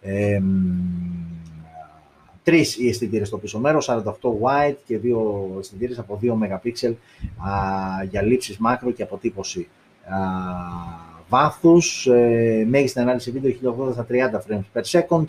[0.00, 0.40] Ε,
[2.42, 4.02] τρεις οι αισθητήρες στο πίσω μέρος, 48
[4.42, 6.94] wide και δύο αισθητήρες από 2 MP
[8.10, 9.68] για λήψεις μάκρο και αποτύπωση
[10.04, 10.18] α,
[11.28, 15.24] βάθους, ε, μέγιστη ανάλυση βίντεο 1080 στα 30 frames per second,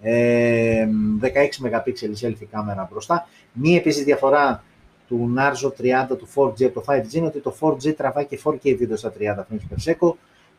[0.00, 0.86] ε,
[1.20, 3.28] 16 MP η selfie κάμερα μπροστά.
[3.52, 4.62] Μία επίσης διαφορά
[5.08, 5.70] του Narzo
[6.10, 9.12] 30 του 4G από το 5G είναι ότι το 4G τραβάει και 4K βίντεο στα
[9.18, 10.12] 30 frames per second,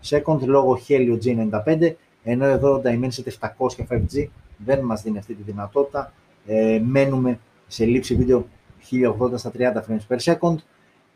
[0.04, 5.42] second λόγω Helio G95, ενώ εδώ το Dimensity 700 5G δεν μας δίνει αυτή τη
[5.42, 6.14] δυνατότητα.
[6.46, 8.48] Ε, μένουμε σε λήψη βίντεο
[8.92, 10.56] 1080 στα 30 frames per second.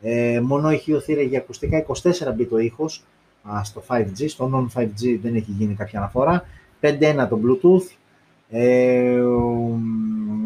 [0.00, 3.04] Ε, μόνο ηχείο για ακουστικά 24 bit ο ήχος
[3.42, 6.44] α, στο 5G, στο non-5G δεν έχει γίνει κάποια αναφορά.
[6.80, 7.96] 5.1 το Bluetooth,
[8.54, 9.22] ε,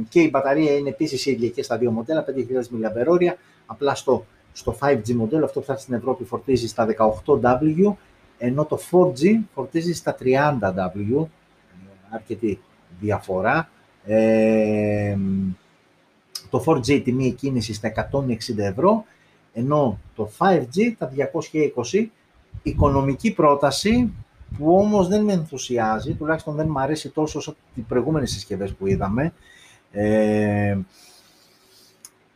[0.08, 3.32] και η μπαταρία είναι επίσης ίδια και στα δύο μοντέλα, 5.000 mAh,
[3.66, 6.86] απλά στο, στο 5G μοντέλο, αυτό που θα στην Ευρώπη φορτίζει στα
[7.24, 7.92] 18W,
[8.38, 11.26] ενώ το 4G φορτίζει στα 30W,
[12.10, 12.60] αρκετή
[13.00, 13.70] διαφορά.
[14.04, 15.16] Ε,
[16.50, 19.04] το 4G τιμή κίνηση στα 160 ευρώ,
[19.52, 21.12] ενώ το 5G τα
[21.92, 22.06] 220,
[22.62, 24.12] οικονομική πρόταση
[24.58, 28.86] που όμως δεν με ενθουσιάζει, τουλάχιστον δεν μου αρέσει τόσο όσο οι προηγούμενες συσκευές που
[28.86, 29.32] είδαμε.
[29.92, 30.78] Ε,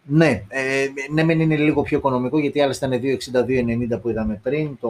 [0.03, 3.01] ναι, ε, ναι, μεν είναι λίγο πιο οικονομικό γιατί άλλες ήταν
[3.95, 4.89] 260-290 που είδαμε πριν, το,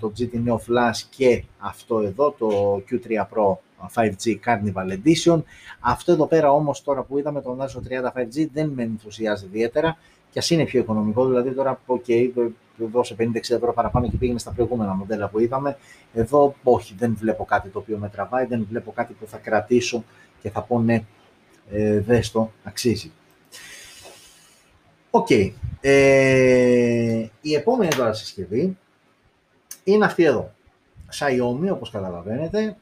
[0.00, 3.56] το GT Neo Flash και αυτό εδώ, το Q3 Pro
[3.94, 5.42] 5G Carnival Edition.
[5.80, 9.96] Αυτό εδώ πέρα όμως τώρα που είδαμε, το Narzo 30 5G δεν με ενθουσιάζει ιδιαίτερα
[10.30, 12.28] και ας είναι πιο οικονομικό, δηλαδή τώρα, ok,
[12.76, 15.76] δώσε 50-60 ευρώ παραπάνω και πήγαινε στα προηγούμενα μοντέλα που είδαμε.
[16.14, 20.04] Εδώ όχι, δεν βλέπω κάτι το οποίο με τραβάει, δεν βλέπω κάτι που θα κρατήσω
[20.42, 21.04] και θα πω ναι,
[21.70, 23.12] ε, δες το, αξίζει.
[25.16, 25.30] Οκ.
[25.80, 28.76] Ε, η επόμενη τώρα συσκευή
[29.84, 30.54] είναι αυτή εδώ.
[31.18, 32.76] Xiaomi, όπως καταλαβαίνετε,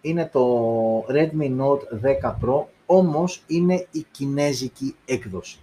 [0.00, 0.44] είναι το
[1.08, 1.80] Redmi Note
[2.22, 5.58] 10 Pro, όμως είναι η κινέζικη έκδοση.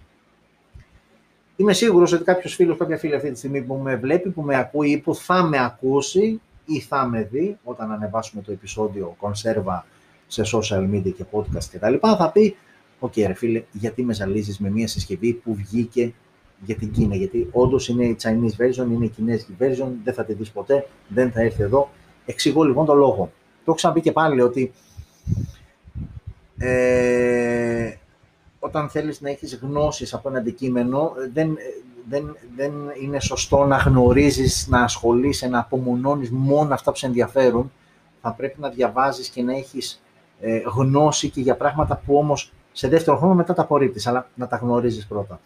[1.56, 4.56] Είμαι σίγουρος ότι κάποιος φίλος, κάποια φίλη αυτή τη στιγμή που με βλέπει, που με
[4.56, 9.86] ακούει ή που θα με ακούσει ή θα με δει όταν ανεβάσουμε το επεισόδιο κονσέρβα
[10.26, 11.94] σε social media και podcast κτλ.
[12.00, 12.56] θα πει
[12.98, 16.14] OK, okay, ρε φίλε, γιατί με ζαλίζεις με μια συσκευή που βγήκε
[16.64, 20.24] για την Κίνα, γιατί όντως είναι η Chinese version, είναι η Κινέζικη version, δεν θα
[20.24, 21.90] τη δεις ποτέ, δεν θα έρθει εδώ.
[22.26, 23.30] Εξηγώ λοιπόν το λόγο.
[23.56, 24.72] Το έχω ξαναπεί και πάλι ότι
[26.58, 27.94] ε,
[28.58, 31.56] όταν θέλεις να έχεις γνώσεις από ένα αντικείμενο, δεν,
[32.08, 37.72] δεν, δεν είναι σωστό να γνωρίζεις, να ασχολείσαι, να απομονώνεις μόνο αυτά που σε ενδιαφέρουν.
[38.20, 40.02] Θα πρέπει να διαβάζεις και να έχεις
[40.40, 44.46] ε, γνώση και για πράγματα που όμως σε δεύτερο χρόνο μετά τα απορρίπτεις, αλλά να
[44.46, 45.40] τα γνωρίζεις πρώτα.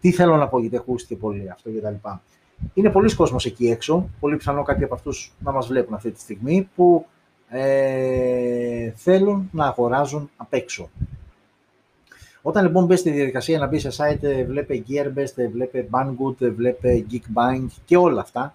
[0.00, 2.22] Τι θέλω να πω, γιατί ακούστηκε πολύ αυτό και τα λοιπά.
[2.74, 6.20] Είναι πολλοί κόσμος εκεί έξω, πολύ πιθανό κάποιοι από αυτούς να μας βλέπουν αυτή τη
[6.20, 7.06] στιγμή, που
[7.48, 10.90] ε, θέλουν να αγοράζουν απ' έξω.
[12.42, 17.66] Όταν λοιπόν μπει στη διαδικασία να μπεις σε site, βλέπε Gearbest, βλέπε Banggood, βλέπε Geekbank
[17.84, 18.54] και όλα αυτά,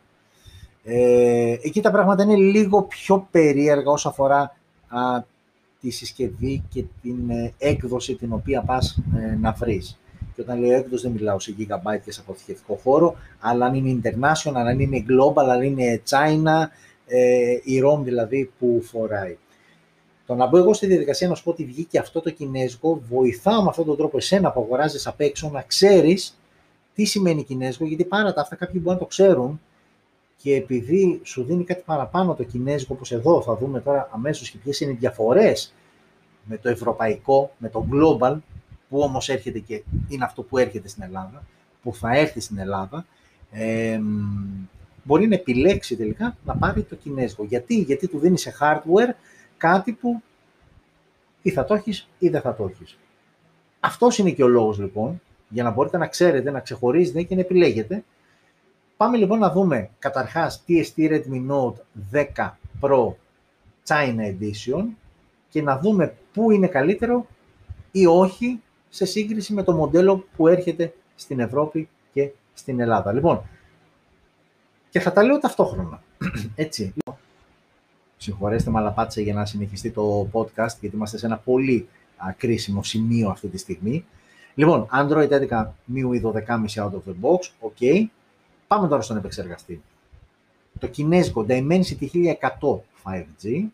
[0.83, 4.55] ε, εκεί τα πράγματα είναι λίγο πιο περίεργα όσο αφορά
[4.87, 4.99] α,
[5.87, 9.99] τη συσκευή και την ε, έκδοση την οποία πας ε, να βρεις.
[10.35, 13.99] Και όταν λέω έκδοση δεν μιλάω σε gigabyte και σε αποθηκευτικό χώρο, αλλά αν είναι
[14.03, 16.65] international, αν είναι global, αν είναι China,
[17.07, 19.37] ε, η ROM δηλαδή που φοράει.
[20.25, 23.61] Το να μπω εγώ στη διαδικασία να σου πω ότι βγήκε αυτό το κινέζικο, βοηθάω
[23.61, 26.39] με αυτόν τον τρόπο εσένα που αγοράζεις απ' έξω να ξέρεις
[26.95, 29.61] τι σημαίνει κινέζικο, γιατί πάρα τα αυτά κάποιοι μπορεί να το ξέρουν
[30.37, 34.57] και επειδή σου δίνει κάτι παραπάνω το κινέζικο, όπως εδώ θα δούμε τώρα αμέσως και
[34.63, 35.73] ποιες είναι οι διαφορές
[36.47, 38.37] με το ευρωπαϊκό, με το global,
[38.89, 41.43] που όμως έρχεται και είναι αυτό που έρχεται στην Ελλάδα,
[41.83, 43.05] που θα έρθει στην Ελλάδα,
[43.51, 43.99] ε,
[45.03, 47.43] μπορεί να επιλέξει τελικά να πάρει το κινέζικο.
[47.43, 49.13] Γιατί, Γιατί του δίνει σε hardware
[49.57, 50.21] κάτι που
[51.41, 52.97] ή θα το έχεις ή δεν θα το έχεις.
[53.79, 57.41] Αυτός είναι και ο λόγος λοιπόν, για να μπορείτε να ξέρετε, να ξεχωρίζετε και να
[57.41, 58.03] επιλέγετε.
[58.97, 61.75] Πάμε λοιπόν να δούμε καταρχάς TST Redmi Note
[62.35, 62.49] 10
[62.81, 63.13] Pro
[63.87, 64.83] China Edition
[65.49, 67.27] και να δούμε πού είναι καλύτερο
[67.91, 73.13] ή όχι σε σύγκριση με το μοντέλο που έρχεται στην Ευρώπη και στην Ελλάδα.
[73.13, 73.43] Λοιπόν,
[74.89, 76.01] και θα τα λέω ταυτόχρονα.
[76.55, 76.93] Έτσι.
[78.17, 82.31] Συγχωρέστε με, αλλά πάτησε για να συνεχιστεί το podcast, γιατί είμαστε σε ένα πολύ α,
[82.37, 84.05] κρίσιμο σημείο αυτή τη στιγμή.
[84.55, 86.33] Λοιπόν, Android 11 MIUI 12,5
[86.75, 88.05] out of the box, ok.
[88.67, 89.81] Πάμε τώρα στον επεξεργαστή.
[90.79, 93.65] Το κινέζικο Dimensity 1100 5G,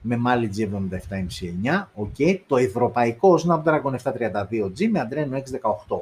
[0.00, 2.38] με Mali G77MC9, ok.
[2.46, 5.98] Το ευρωπαϊκό Snapdragon 732G με Adreno X18.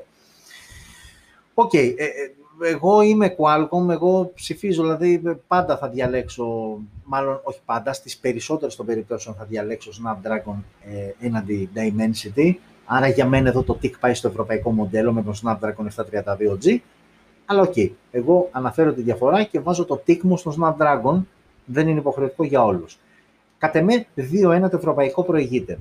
[1.55, 7.61] Ok, okay, ε, ε, εγώ είμαι Qualcomm, εγώ ψηφίζω, δηλαδή πάντα θα διαλέξω, μάλλον όχι
[7.65, 12.55] πάντα, στις περισσότερες των περιπτώσεων θα διαλέξω Snapdragon ε, έναντι Dimensity,
[12.85, 16.79] άρα για μένα εδώ το tick πάει στο ευρωπαϊκό μοντέλο με τον Snapdragon 732G,
[17.45, 21.23] αλλά ok, okay, εγώ αναφέρω τη διαφορά και βάζω το tick μου στο Snapdragon,
[21.65, 22.99] δεν είναι υποχρεωτικό για όλους.
[23.65, 25.79] Κατ' εμέ, 2-1 το ευρωπαϊκό προηγείται.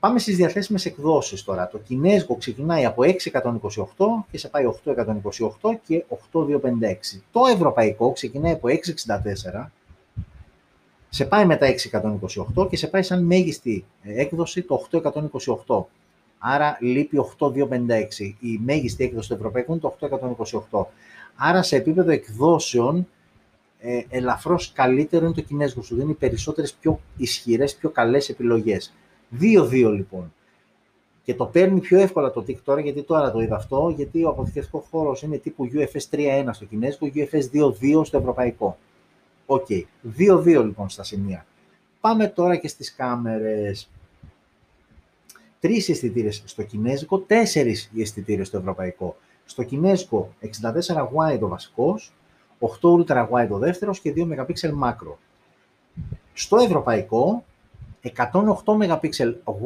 [0.00, 1.68] Πάμε στις διαθέσιμες εκδόσεις τώρα.
[1.68, 7.22] Το κινέζικο ξεκινάει από 628 και σε πάει 828 και 8256.
[7.32, 9.70] Το ευρωπαϊκό ξεκινάει από 664,
[11.08, 11.66] σε πάει μετά
[12.56, 14.86] 628 και σε πάει σαν μέγιστη έκδοση το
[15.66, 15.84] 828.
[16.38, 18.34] Άρα λείπει 8256.
[18.40, 19.96] Η μέγιστη έκδοση του ευρωπαϊκού είναι το
[20.70, 20.84] 828.
[21.36, 23.06] Άρα σε επίπεδο εκδόσεων
[23.86, 25.82] ε, ελαφρώς καλύτερο είναι το κινέζικο.
[25.82, 28.94] Σου δίνει περισσότερες πιο ισχυρές, πιο καλές επιλογές.
[29.40, 30.32] 2-2 λοιπόν.
[31.22, 34.28] Και το παίρνει πιο εύκολα το tick τώρα, γιατί τώρα το είδα αυτό, γιατί ο
[34.28, 38.78] αποθηκευτικός χώρος είναι τύπου UFS 3.1 στο κινέζικο, UFS 2.2 στο ευρωπαϊκό.
[39.46, 39.66] Ok.
[39.68, 39.82] Okay.
[40.18, 41.46] 2-2 λοιπόν στα σημεία.
[42.00, 43.90] Πάμε τώρα και στις κάμερες.
[45.60, 49.16] Τρεις αισθητήρες στο κινέζικο, τέσσερις οι αισθητήρες στο ευρωπαϊκό.
[49.44, 50.46] Στο κινέζικο 64
[50.96, 52.12] wide ο βασικός,
[52.80, 54.46] 8 ultra wide ο δεύτερος και 2 MP
[54.82, 55.14] macro.
[56.32, 57.44] Στο ευρωπαϊκό
[58.02, 58.12] 108
[58.66, 59.08] MP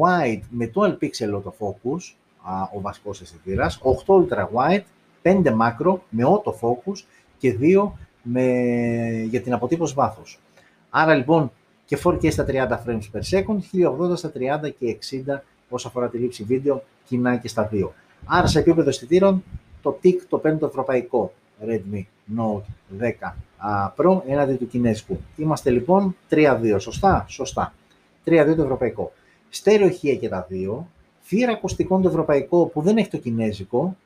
[0.00, 2.14] wide με 12 pixel autofocus,
[2.74, 4.82] ο βασικός αισθητήρας, 8 ultra wide,
[5.22, 7.02] 5 macro με autofocus
[7.38, 7.90] και 2
[8.22, 8.44] με,
[9.28, 10.40] για την αποτύπωση βάθους.
[10.90, 11.52] Άρα λοιπόν
[11.84, 12.52] και 4K στα 30
[12.86, 13.58] frames per second,
[14.10, 17.94] 1080 στα 30 και 60 όσο αφορά τη λήψη βίντεο, κοινά και στα δύο.
[18.24, 19.44] Άρα σε επίπεδο αισθητήρων
[19.82, 21.32] το TIC το παίρνει το ευρωπαϊκό
[21.66, 22.02] Redmi
[22.36, 22.62] Note
[23.00, 23.32] 10
[23.96, 25.18] Pro έναντι του κινέζικου.
[25.36, 27.74] Είμαστε λοιπόν 3-2, σωστά, σωστά.
[28.24, 29.12] 3-2 το ευρωπαϊκό.
[29.48, 30.88] Στέρεο και τα δύο.
[31.22, 33.96] Θύρα ακουστικών το ευρωπαϊκό που δεν έχει το κινέζικο.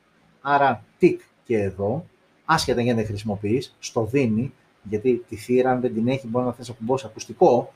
[0.41, 2.05] Άρα τικ και εδώ.
[2.45, 4.53] Άσχετα για να δεν χρησιμοποιείς, στο δίνει.
[4.83, 7.73] Γιατί τη θύρα, αν δεν την έχει, μπορεί να θες να κουμπώσει ακουστικό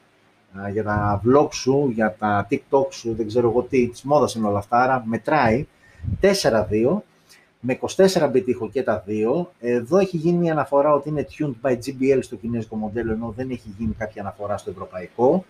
[0.72, 4.48] για τα vlog σου, για τα TikTok σου, δεν ξέρω εγώ τι, της μόδας είναι
[4.48, 4.78] όλα αυτά.
[4.78, 5.68] Άρα μετράει
[6.22, 6.98] 4-2
[7.60, 9.52] με 24 bit και τα δύο.
[9.60, 13.50] Εδώ έχει γίνει μια αναφορά ότι είναι tuned by GBL στο κινέζικο μοντέλο, ενώ δεν
[13.50, 15.46] έχει γίνει κάποια αναφορά στο ευρωπαϊκό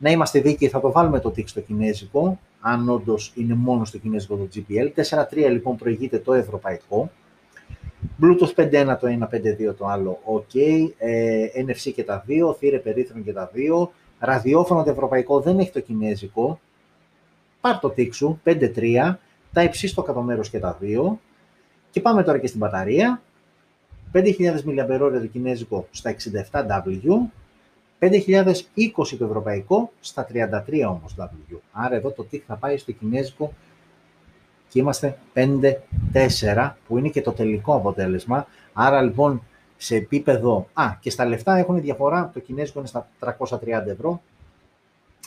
[0.00, 3.98] να είμαστε δίκαιοι, θα το βάλουμε το tick στο κινέζικο, αν όντως είναι μόνο στο
[3.98, 5.02] κινέζικο το GPL.
[5.34, 7.10] 4.3 λοιπόν προηγείται το ευρωπαϊκό.
[8.20, 10.54] Bluetooth 5.1 το ένα, 5.2 το άλλο, ok.
[10.98, 13.92] Ε, NFC και τα δύο, θύρε περίθρον και τα δύο.
[14.18, 16.60] Ραδιόφωνο το ευρωπαϊκό δεν έχει το κινέζικο.
[17.60, 19.18] Πάρ το tick σου, 5.3.
[19.52, 21.20] Τα υψί στο κάτω μέρος και τα δύο.
[21.90, 23.22] Και πάμε τώρα και στην μπαταρία.
[24.12, 24.32] 5.000
[24.66, 26.14] mAh το κινέζικο στα
[26.52, 27.30] 67W
[28.00, 31.56] 5.020 το ευρωπαϊκό, στα 33 όμως W.
[31.72, 33.52] Άρα εδώ το tick θα πάει στο κινέζικο
[34.68, 35.18] και είμαστε
[36.12, 38.46] 5-4 που είναι και το τελικό αποτέλεσμα.
[38.72, 39.42] Άρα λοιπόν
[39.76, 40.68] σε επίπεδο...
[40.72, 44.22] Α, και στα λεφτά έχουν διαφορά, το κινέζικο είναι στα 330 ευρώ,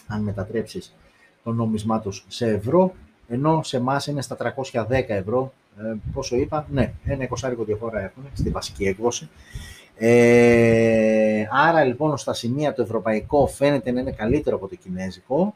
[0.08, 0.96] αν μετατρέψεις
[1.44, 2.94] το νόμισμά τους σε ευρώ,
[3.28, 8.24] ενώ σε εμάς είναι στα 310 ευρώ, ε, πόσο είπα, ναι, ένα 20 διαφορά έχουν
[8.34, 9.30] στη βασική έκδοση.
[9.98, 15.56] Ε, άρα λοιπόν στα σημεία το ευρωπαϊκό φαίνεται να είναι καλύτερο από το κινέζικο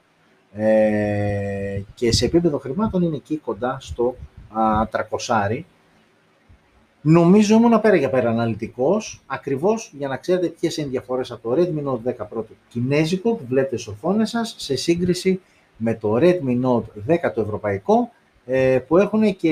[0.53, 4.15] ε, και σε επίπεδο χρημάτων είναι εκεί κοντά στο
[4.53, 4.87] α,
[5.49, 5.61] 300.
[7.01, 11.49] Νομίζω ήμουν πέρα για πέρα αναλυτικός, ακριβώς για να ξέρετε ποιες είναι οι διαφορές από
[11.49, 15.41] το Redmi Note 10 πρώτο κινέζικο που βλέπετε στις οθόνες σας σε σύγκριση
[15.77, 18.16] με το Redmi Note 10 το ευρωπαϊκό ε,
[18.87, 19.51] που έχουν και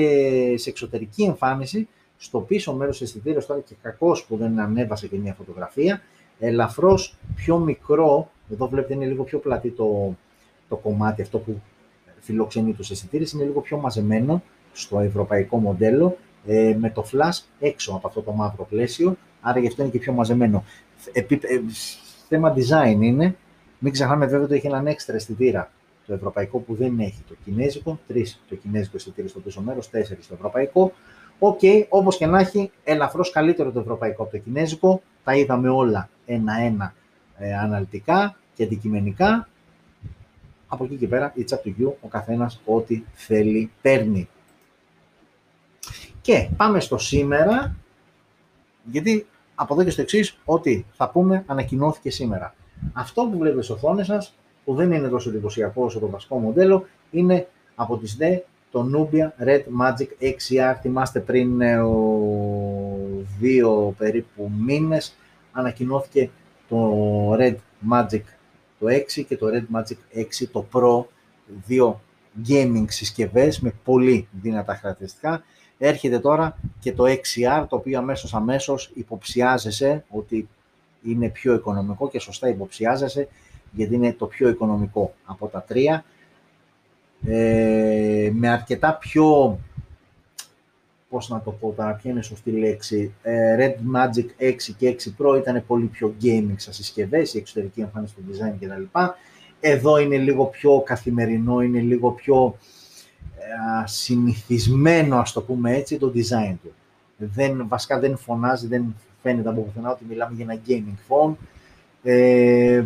[0.56, 1.88] σε εξωτερική εμφάνιση
[2.18, 6.02] στο πίσω μέρος της αισθητήριας τώρα και κακός που δεν ανέβασε και μια φωτογραφία,
[6.38, 10.16] ελαφρώς πιο μικρό, εδώ βλέπετε είναι λίγο πιο πλατή το,
[10.68, 11.60] το κομμάτι αυτό που
[12.20, 14.42] φιλοξενεί τους αισθητήρες, είναι λίγο πιο μαζεμένο
[14.72, 16.16] στο ευρωπαϊκό μοντέλο,
[16.46, 19.98] ε, με το flash έξω από αυτό το μαύρο πλαίσιο, άρα γι' αυτό είναι και
[19.98, 20.64] πιο μαζεμένο.
[21.12, 21.60] Επί, ε,
[22.28, 23.36] θέμα design είναι,
[23.78, 25.70] μην ξεχνάμε βέβαια ότι έχει έναν έξτρα αισθητήρα
[26.06, 30.26] το ευρωπαϊκό που δεν έχει το κινέζικο, τρεις το κινέζικο αισθητήριο στο πίσω μέρος, τέσσερις
[30.26, 30.92] το ευρωπαϊκό.
[31.38, 35.02] Ok, okay, όπως και να έχει, ελαφρώς καλύτερο το ευρωπαϊκό από το κινέζικο.
[35.24, 36.94] Τα είδαμε όλα ένα-ένα
[37.38, 39.48] ε, αναλυτικά και αντικειμενικά.
[40.68, 44.28] Από εκεί και πέρα, it's up to you, ο καθένας ό,τι θέλει παίρνει.
[46.20, 47.76] Και πάμε στο σήμερα,
[48.84, 52.54] γιατί από εδώ και στο εξής, ό,τι θα πούμε ανακοινώθηκε σήμερα.
[52.92, 54.34] Αυτό που βλέπετε στις οθόνες σας,
[54.66, 59.46] που δεν είναι τόσο εντυπωσιακό όσο το βασικό μοντέλο, είναι από τις ΔΕ το Nubia
[59.46, 60.74] Red Magic XR.
[60.80, 61.78] Θυμάστε πριν ε,
[63.38, 65.16] δύο περίπου μήνες
[65.52, 66.30] ανακοινώθηκε
[66.68, 67.54] το Red
[67.92, 68.22] Magic
[68.78, 71.04] το 6 και το Red Magic 6 το Pro,
[71.66, 72.00] δύο
[72.48, 75.42] gaming συσκευές με πολύ δυνατά χαρακτηριστικά.
[75.78, 80.48] Έρχεται τώρα και το XR, το οποίο αμέσως αμέσως υποψιάζεσαι ότι
[81.02, 83.28] είναι πιο οικονομικό και σωστά υποψιάζεσαι
[83.70, 86.04] γιατί είναι το πιο οικονομικό από τα τρία
[87.26, 89.58] ε, με αρκετά πιο
[91.08, 94.88] πώς να το πω τώρα, ποια είναι η σωστή λέξη, ε, Red Magic 6 και
[94.88, 98.98] 6 Pro ήταν πολύ πιο gaming σαν συσκευές, η εξωτερική εμφάνιση του design κτλ.
[99.60, 102.56] Εδώ είναι λίγο πιο καθημερινό, είναι λίγο πιο
[103.36, 106.72] ε, συνηθισμένο, ας το πούμε έτσι, το design του.
[107.16, 111.34] Δεν, βασικά δεν φωνάζει, δεν φαίνεται από πουθενά ότι μιλάμε για ένα gaming phone,
[112.02, 112.84] ε,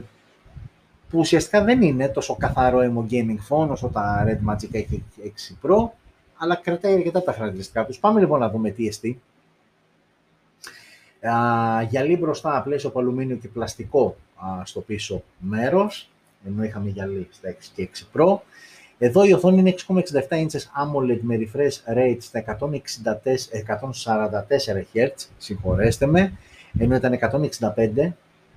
[1.10, 4.84] που ουσιαστικά δεν είναι τόσο καθαρό aimo gaming phone όσο τα Red Magic 6
[5.62, 5.88] Pro,
[6.36, 7.98] αλλά κρατάει αρκετά τα χαρακτηριστικά τους.
[7.98, 9.20] Πάμε λοιπόν να δούμε τι εστί.
[11.88, 14.16] Γυαλί μπροστά, πλαίσιο από αλουμίνιο και πλαστικό
[14.64, 16.08] στο πίσω μέρος,
[16.46, 18.38] ενώ είχαμε γυαλί στα 6 και 6 Pro.
[18.98, 22.58] Εδώ η οθόνη είναι 6,67 inches AMOLED με refresh rate στα 144
[24.94, 25.08] Hz,
[25.38, 26.32] συγχωρέστε με,
[26.78, 28.12] ενώ ήταν 165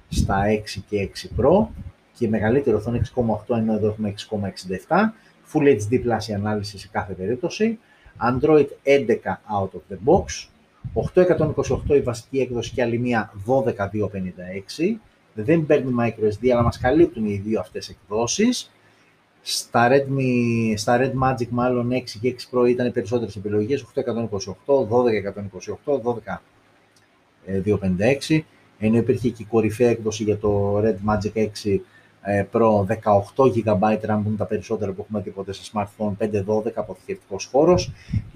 [0.10, 1.68] στα 6 και 6 Pro
[2.18, 4.14] και μεγαλύτερη οθόνη 6,8 ενώ εδώ έχουμε
[4.88, 4.98] 6,67.
[5.54, 7.80] Full HD Plus η ανάλυση σε κάθε περίπτωση.
[8.32, 9.08] Android 11
[9.60, 10.48] out of the box.
[10.94, 14.98] 828 η βασική έκδοση και άλλη μία 12256.
[15.34, 18.72] Δεν παίρνει microSD αλλά μας καλύπτουν οι δύο αυτές εκδόσεις.
[19.42, 24.88] Στα, Redmi, στα Red Magic μάλλον 6 και 6 Pro ήταν οι περισσότερες επιλογές, 828,
[25.86, 26.22] 1228,
[27.46, 28.40] 12256,
[28.80, 31.80] ενώ υπήρχε και η κορυφαία έκδοση για το Red Magic 6 ε,
[32.52, 32.94] Pro 18
[33.36, 37.92] GB RAM που είναι τα περισσότερα που έχουμε δει ποτέ σε smartphone 512 αποθηκευτικός χώρος.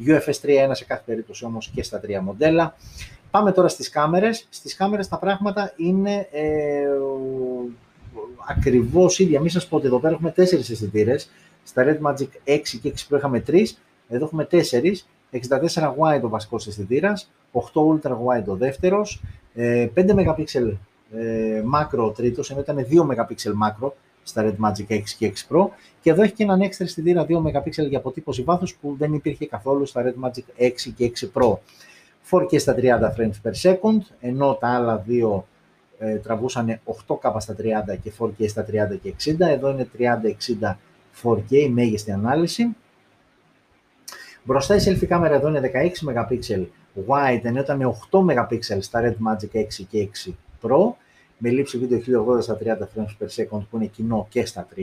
[0.06, 2.76] UFS 3.1 σε κάθε περίπτωση όμως και στα τρία μοντέλα.
[3.32, 4.48] Πάμε τώρα στις κάμερες.
[4.50, 6.88] Στις κάμερες τα πράγματα είναι ε,
[8.50, 9.40] ακριβώς ίδια.
[9.40, 11.30] Μην σας πω ότι εδώ πέρα έχουμε τέσσερις αισθητήρες.
[11.64, 13.64] Στα Red Magic 6 και 6 Pro είχαμε 3,
[14.08, 14.58] εδώ έχουμε 4.
[15.32, 15.40] 64
[15.98, 19.22] wide ο βασικός αισθητήρας, 8 ultra wide ο δεύτερος,
[19.54, 20.44] 5 ε, MP
[21.16, 25.56] ε, μάκρο ο τρίτος, ενώ ήταν 2 MP μάκρο στα Red Magic 6 και 6
[25.56, 25.68] Pro
[26.02, 29.46] και εδώ έχει και έναν έξτρα αισθητήρα 2 MP για αποτύπωση βάθους που δεν υπήρχε
[29.46, 31.58] καθόλου στα Red Magic 6 και 6 Pro.
[32.32, 32.82] 4K στα 30
[33.18, 35.48] frames per second, ενώ τα άλλα δύο
[35.98, 38.68] ε, τραβούσαν 8K στα 30 και 4K στα 30
[39.02, 39.90] και 60, εδώ είναι
[40.62, 40.76] 30-60
[41.24, 42.76] 4K, η μέγιστη ανάλυση.
[44.44, 45.72] Μπροστά η selfie κάμερα εδώ είναι
[46.06, 46.66] 16 MP
[47.08, 50.32] wide, ενώ ήταν 8 MP στα Red Magic 6 και 6
[50.62, 50.94] Pro
[51.38, 54.80] με λήψη βίντεο 1080 στα 30 frames per second που είναι κοινό και στα 3.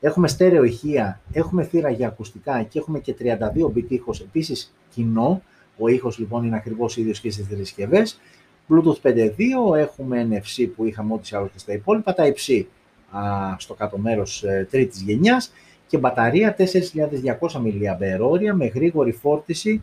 [0.00, 5.42] Έχουμε στέρεο ηχεία, έχουμε θύρα για ακουστικά και έχουμε και 32 bit ήχος επίσης κοινό.
[5.78, 8.20] Ο ήχος λοιπόν είναι ακριβώς ίδιος και στις τρεις συσκευές.
[8.68, 12.68] Bluetooth 5.2, έχουμε NFC που είχαμε ό,τι άλλως και στα υπόλοιπα, τα υψί
[13.56, 15.52] στο κάτω μέρος ε, τρίτης γενιάς
[15.86, 16.66] και μπαταρία 4.200
[17.40, 19.82] mAh με γρήγορη φόρτιση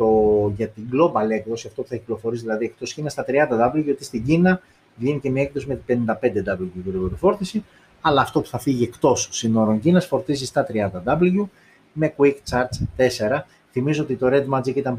[0.00, 4.04] το, για την global έκδοση, αυτό που θα κυκλοφορήσει δηλαδή εκτός Κίνας στα 30W, γιατί
[4.04, 4.60] στην Κίνα
[4.96, 7.64] βγαίνει και μια έκδοση με 55W γρήγορη φόρτιση,
[8.00, 11.48] αλλά αυτό που θα φύγει εκτός συνόρων Κίνας φορτίζει στα 30W
[11.92, 13.40] με Quick Charge 4.
[13.70, 14.96] Θυμίζω ότι το Red Magic ήταν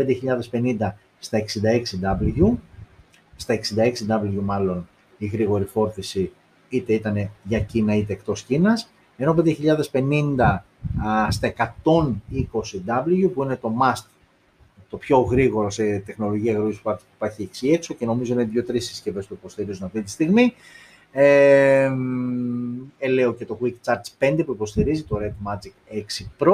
[0.52, 2.58] 5050 στα 66W,
[3.36, 4.88] στα 66W μάλλον
[5.18, 6.32] η γρήγορη φόρτιση
[6.70, 10.64] είτε ήταν για Κίνα είτε εκτός Κίνας, ενώ 5050
[11.30, 14.11] στα 120W που είναι το must
[14.92, 19.26] το πιο γρήγορο σε τεχνολογία γρήγορη που υπάρχει εκεί έξω και νομίζω είναι δύο-τρεις συσκευές
[19.26, 20.54] που υποστηρίζουν αυτή τη στιγμή.
[21.12, 21.92] Ε,
[22.98, 26.54] ε, και το Quick Charge 5 που υποστηρίζει το Red Magic 6 Pro.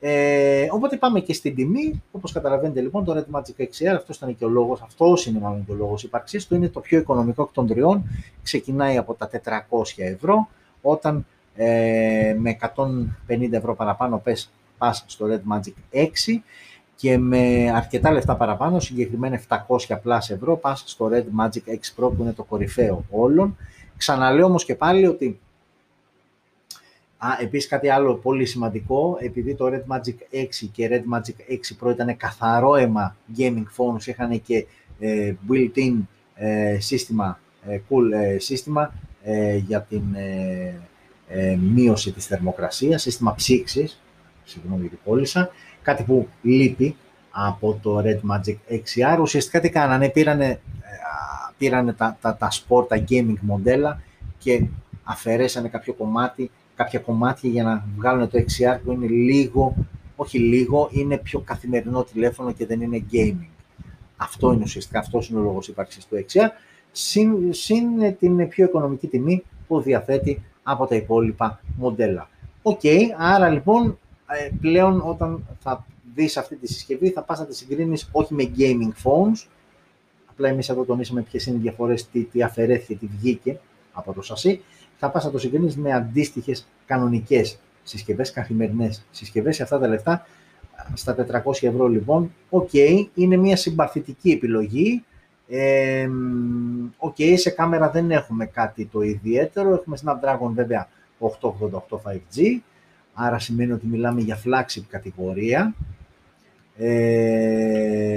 [0.00, 2.02] Ε, οπότε πάμε και στην τιμή.
[2.12, 5.66] Όπως καταλαβαίνετε λοιπόν, το Red Magic 6R, αυτός ήταν και ο λόγος, αυτός είναι μάλλον
[5.66, 8.02] και ο λόγος ύπαρξής του, είναι το πιο οικονομικό εκ των τριών.
[8.42, 9.38] Ξεκινάει από τα 400
[9.96, 10.48] ευρώ,
[10.82, 12.56] όταν ε, με
[13.26, 16.06] 150 ευρώ παραπάνω πες, πας στο Red Magic 6
[17.00, 22.12] και με αρκετά λεφτά παραπάνω, συγκεκριμένα 700 πλάς ευρώ, πας στο Red Magic X Pro
[22.16, 23.56] που είναι το κορυφαίο όλων.
[23.96, 25.40] Ξαναλέω όμως και πάλι ότι
[27.22, 31.88] Α, επίσης κάτι άλλο πολύ σημαντικό, επειδή το Red Magic 6 και Red Magic 6
[31.88, 34.66] Pro ήταν καθαρό αίμα gaming phones, είχαν και
[34.98, 35.94] ε, built-in
[36.34, 38.94] ε, σύστημα, ε, cool ε, σύστημα
[39.66, 40.02] για την
[41.58, 44.00] μείωση της θερμοκρασίας, σύστημα ψήξης,
[44.44, 45.50] συγγνώμη γιατί πώλησα,
[45.82, 46.96] κάτι που λείπει
[47.30, 49.18] από το Red Magic XR.
[49.20, 50.60] Ουσιαστικά τι κάνανε, πήρανε, ε,
[51.58, 54.00] πήρανε τα, τα, τα sport, τα gaming μοντέλα
[54.38, 54.66] και
[55.04, 59.74] αφαιρέσανε κάποιο κομμάτι, κάποια κομμάτια για να βγάλουν το XR που είναι λίγο,
[60.16, 63.48] όχι λίγο, είναι πιο καθημερινό τηλέφωνο και δεν είναι gaming.
[64.16, 66.48] Αυτό είναι ουσιαστικά, αυτός είναι ο λόγος ύπαρξης του XR,
[66.92, 72.28] συν, συν την πιο οικονομική τιμή που διαθέτει από τα υπόλοιπα μοντέλα.
[72.62, 72.80] Οκ,
[73.18, 73.92] άρα λοιπόν ε,
[74.60, 78.92] πλέον όταν θα δεις αυτή τη συσκευή θα πας να τη συγκρίνεις όχι με gaming
[79.04, 79.46] phones,
[80.30, 83.58] απλά εμείς εδώ τονίσαμε ποιες είναι οι διαφορές, τι, τι αφαιρέθηκε, τι βγήκε
[83.92, 84.62] από το σασί,
[84.96, 90.26] θα πας να το συγκρίνεις με αντίστοιχες κανονικές συσκευές, καθημερινές συσκευές, σε αυτά τα λεφτά,
[90.94, 91.14] στα
[91.44, 92.72] 400 ευρώ λοιπόν, οκ,
[93.14, 95.04] είναι μια συμπαθητική επιλογή,
[95.48, 96.08] ε,
[96.98, 101.28] okay, σε κάμερα δεν έχουμε κάτι το ιδιαίτερο, έχουμε Snapdragon βέβαια 888
[102.04, 102.58] 5G,
[103.14, 105.74] άρα σημαίνει ότι μιλάμε για flagship κατηγορία.
[106.76, 108.10] Ε,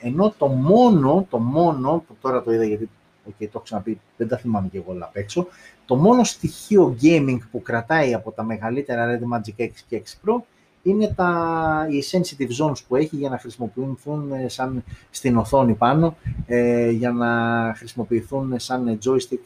[0.00, 2.88] ενώ το μόνο, το μόνο, που τώρα το είδα γιατί
[3.28, 5.46] okay, το έχω ξαναπεί, δεν τα θυμάμαι και εγώ όλα απ' έξω,
[5.86, 10.42] το μόνο στοιχείο gaming που κρατάει από τα μεγαλύτερα Red Magic X και X Pro
[10.82, 16.16] είναι τα, οι sensitive zones που έχει για να χρησιμοποιηθούν ε, σαν στην οθόνη πάνω,
[16.46, 17.28] ε, για να
[17.76, 19.40] χρησιμοποιηθούν σαν joystick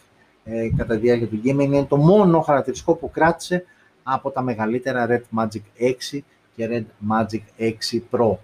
[0.44, 1.60] ε, κατά τη διάρκεια του gaming.
[1.60, 3.64] Είναι το μόνο χαρακτηριστικό που κράτησε
[4.02, 6.18] από τα μεγαλύτερα Red Magic 6
[6.56, 8.36] και Red Magic 6 Pro.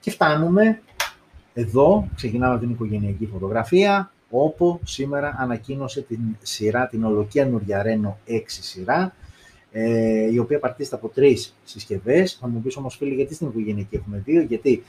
[0.00, 0.80] Και φτάνουμε
[1.54, 9.14] εδώ, ξεκινάμε την οικογενειακή φωτογραφία, όπου σήμερα ανακοίνωσε την σειρά, την ολοκένουργια Reno 6 σειρά,
[9.72, 12.38] ε, η οποία παρτίζεται από τρεις συσκευές.
[12.40, 14.82] Θα μου πεις όμως, φίλοι, γιατί στην οικογενειακή έχουμε δύο, γιατί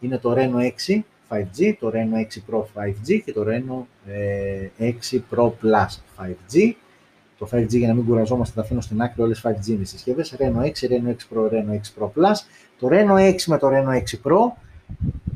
[0.00, 3.84] είναι το Reno 6 5G, το Reno 6 Pro 5G και το Reno
[4.78, 6.72] 6 Pro Plus 5G.
[7.38, 10.36] Το 5G για να μην κουραζόμαστε τα αφήνω στην άκρη όλες 5G είναι συσκευές.
[10.38, 12.36] Reno 6, Reno 6 Pro, Reno 6 Pro Plus.
[12.78, 14.38] Το Reno 6 με το Reno 6 Pro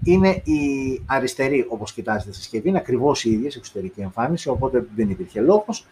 [0.05, 0.61] είναι η
[1.07, 5.87] αριστερή όπως κοιτάζετε συσκευή, είναι ακριβώς η ίδια σε εξωτερική εμφάνιση, οπότε δεν υπήρχε λόγος.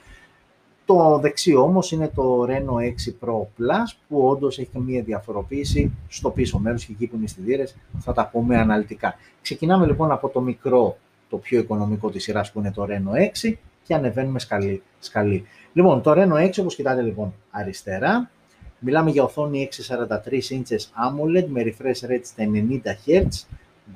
[0.85, 6.31] Το δεξί όμως είναι το Reno 6 Pro Plus που όντως έχει μια διαφοροποίηση στο
[6.31, 9.15] πίσω μέρος και εκεί που είναι οι αισθητήρες, θα τα πούμε αναλυτικά.
[9.43, 10.97] Ξεκινάμε λοιπόν από το μικρό,
[11.29, 13.53] το πιο οικονομικό της σειράς που είναι το Reno 6
[13.83, 14.83] και ανεβαίνουμε σκαλί.
[14.99, 15.47] σκαλί.
[15.79, 18.31] Λοιπόν, το Reno 6 όπως κοιτάτε λοιπόν αριστερά,
[18.79, 23.27] μιλάμε για οθόνη 643 inches AMOLED με refresh rate στα 90 Hz,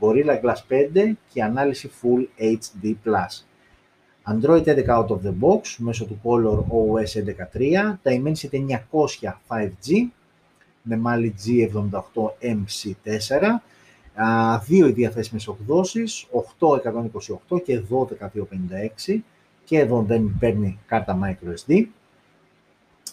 [0.01, 2.95] Gorilla Glass 5 και ανάλυση Full HD+.
[4.33, 10.09] Android 11 out of the box μέσω του Color OS 11.3, Dimensity 900 5G
[10.83, 13.41] με μάλι G78 MC4,
[14.67, 16.27] δύο οι διαθέσιμες εκδόσεις,
[17.51, 17.83] 828 και
[19.07, 19.23] 12256
[19.73, 21.85] και εδώ δεν παίρνει κάρτα microSD.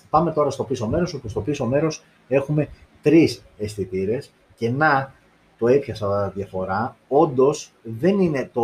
[0.09, 2.67] Πάμε τώρα στο πίσω μέρος, όπου στο πίσω μέρος έχουμε
[3.01, 5.13] τρεις αισθητήρες και να
[5.57, 6.95] το έπιασα διαφορά.
[7.07, 8.63] Όντως δεν είναι το,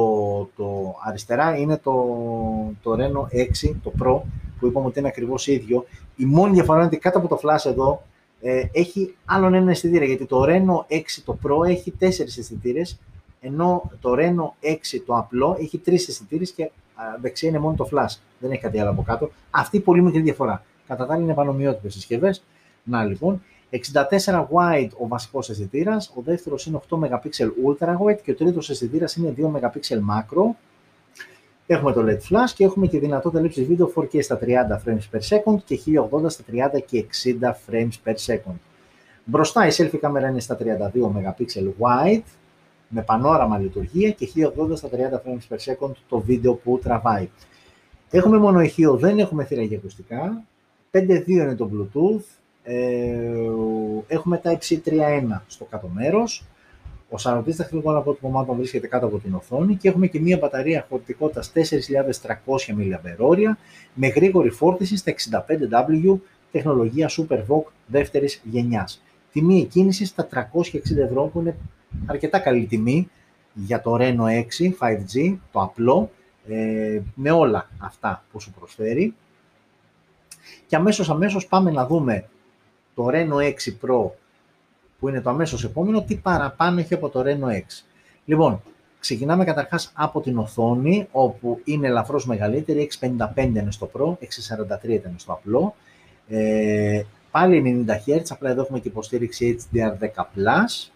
[0.55, 1.93] το αριστερά, είναι το,
[2.81, 3.35] το Reno
[3.67, 4.21] 6, το Pro,
[4.59, 5.85] που είπαμε ότι είναι ακριβώς ίδιο.
[6.15, 8.01] Η μόνη διαφορά είναι ότι κάτω από το flash εδώ
[8.41, 12.99] ε, έχει άλλον ένα αισθητήρα, γιατί το Reno 6, το Pro, έχει τέσσερις αισθητήρες,
[13.45, 16.71] ενώ το Reno 6, το απλό, έχει τρεις αισθητήρε και
[17.21, 18.17] δεξιά είναι μόνο το flash.
[18.39, 19.31] Δεν έχει κάτι άλλο από κάτω.
[19.49, 20.63] Αυτή η πολύ μικρή διαφορά.
[20.87, 22.43] Κατά τα άλλα είναι επανομοιότυπε συσκευές.
[22.83, 27.07] Να λοιπόν, 64 wide ο βασικός αισθητήρα, ο δεύτερος είναι 8 MP
[27.67, 30.55] ultra wide και ο τρίτος αισθητήρα είναι 2 MP macro.
[31.67, 34.45] Έχουμε το LED flash και έχουμε και δυνατότητα λήψης βίντεο 4K στα 30
[34.85, 35.79] frames per second και
[36.11, 38.55] 1080 στα 30 και 60 frames per second.
[39.25, 40.63] Μπροστά η selfie κάμερα είναι στα 32
[41.03, 41.45] MP
[41.79, 42.23] wide
[42.87, 47.29] με πανόραμα λειτουργία και 1080 στα 30 frames per second το βίντεο που τραβάει.
[48.09, 50.43] Έχουμε μόνο ηχείο, δεν έχουμε θύρα για ακουστικά.
[50.91, 52.23] 5.2 είναι το Bluetooth,
[52.63, 53.49] ε,
[54.07, 56.45] έχουμε τα Type-C 3.1 στο κάτω μέρος.
[57.09, 61.51] Ο σαρωτής ταχυδρομικών αποτυπωμάτων βρίσκεται κάτω από την οθόνη και έχουμε και μία μπαταρία χωρητικότητας
[61.51, 63.53] 4.300 mAh
[63.93, 66.17] με γρήγορη φόρτιση στα 65W
[66.51, 69.03] τεχνολογία SuperVOOC δεύτερης γενιάς.
[69.31, 71.55] Τιμή εκκίνησης στα 360 ευρώ που είναι
[72.05, 73.09] αρκετά καλή τιμή
[73.53, 76.11] για το Reno 6 5G, το απλό,
[76.49, 79.13] ε, με όλα αυτά που σου προσφέρει.
[80.67, 82.29] Και αμέσως αμέσως πάμε να δούμε
[82.95, 84.09] το Reno 6 Pro
[84.99, 87.61] που είναι το αμέσως επόμενο, τι παραπάνω έχει από το Reno 6.
[88.25, 88.61] Λοιπόν,
[88.99, 94.13] ξεκινάμε καταρχάς από την οθόνη, όπου είναι ελαφρώς μεγαλύτερη, 655 είναι στο Pro,
[94.85, 95.75] 643 ήταν στο απλό.
[96.27, 100.91] Ε, πάλι 90 Hz, απλά εδώ έχουμε και υποστήριξη HDR10+.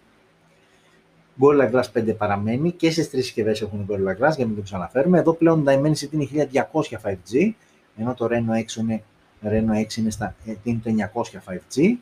[1.40, 4.62] Gorilla Glass 5 παραμένει και στις τρεις συσκευές έχουν Gorilla Glass, για να μην το
[4.62, 5.20] ξαναφέρουμε.
[5.20, 7.52] Εδώ πλέον τα Dimensity είναι 1200 5G,
[7.98, 9.04] ενώ το Reno 6 είναι,
[9.44, 11.98] Reno 6 είναι, στα, ε, είναι το 900 5G.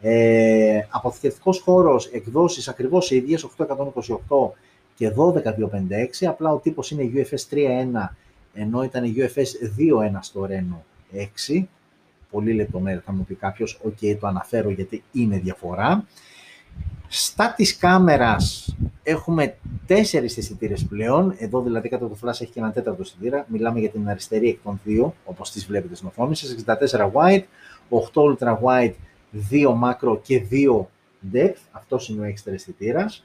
[0.00, 4.52] Ε, αποθηκευτικός χώρος, εκδόσεις ακριβώς οι ίδιες, 828
[4.94, 8.16] και 12256, απλά ο τύπος είναι UFS 3.1,
[8.54, 10.76] ενώ ήταν UFS 2.1 στο Reno
[11.12, 11.68] 6.
[12.30, 16.04] Πολύ λεπτομέρεια θα μου πει κάποιος, ok, το αναφέρω γιατί είναι διαφορά.
[17.14, 19.56] Στα της κάμερας έχουμε
[19.86, 21.34] τέσσερις αισθητήρες πλέον.
[21.38, 23.46] Εδώ δηλαδή κάτω το flash έχει και ένα τέταρτο αισθητήρα.
[23.48, 26.54] Μιλάμε για την αριστερή εκ των δύο, όπως τις βλέπετε στην οθόνη σας.
[26.66, 27.42] 64 wide,
[27.88, 28.92] 8 ultra wide,
[29.50, 30.86] 2 macro και 2
[31.32, 31.56] depth.
[31.72, 33.24] Αυτός είναι ο έξτρα αισθητήρας.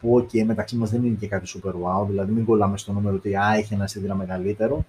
[0.00, 3.16] Που okay, μεταξύ μας δεν είναι και κάτι super wow, δηλαδή μην κολλάμε στο νούμερο
[3.16, 4.84] ότι α, έχει ένα αισθητήρα μεγαλύτερο.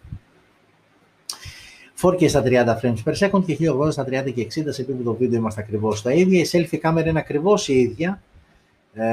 [2.01, 2.49] 4K στα 30
[2.81, 6.13] frames per second και 1080 στα 30 και 60 σε επίπεδο βίντεο είμαστε ακριβώς στα
[6.13, 6.39] ίδια.
[6.39, 8.21] Η selfie κάμερα είναι ακριβώς η ίδια.
[8.93, 9.03] Ε,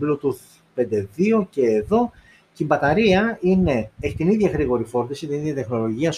[0.00, 2.10] Bluetooth 5.2 και εδώ.
[2.52, 6.12] Και η μπαταρία είναι, έχει την ίδια γρήγορη φόρτιση, την ίδια τεχνολογία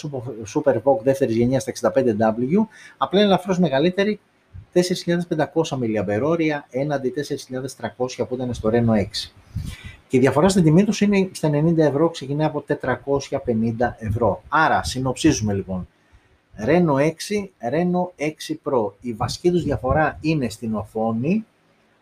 [0.53, 2.67] SuperVOOC δεύτερης γενιάς στα 65W,
[2.97, 4.19] απλά είναι ελαφρώς μεγαλύτερη,
[4.73, 4.83] 4.500
[5.69, 7.13] mAh έναντι
[7.97, 9.31] 4.300 που ήταν στο Reno 6.
[10.11, 13.37] Και η διαφορά στην τιμή τους είναι στα 90 ευρώ, ξεκινάει από 450
[13.97, 14.43] ευρώ.
[14.49, 15.87] Άρα, συνοψίζουμε λοιπόν.
[16.65, 17.09] Reno 6,
[17.71, 18.91] Reno 6 Pro.
[19.01, 21.45] Η βασική τους διαφορά είναι στην οθόνη,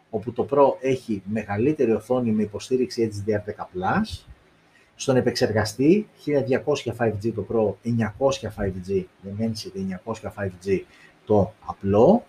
[0.09, 4.01] όπου το Pro έχει μεγαλύτερη οθόνη με υποστήριξη HDR10+.
[4.95, 7.89] Στον επεξεργαστή, 1200 5G το Pro,
[8.19, 10.79] 900 5G, Dimensity 900 5G
[11.25, 12.23] το απλό.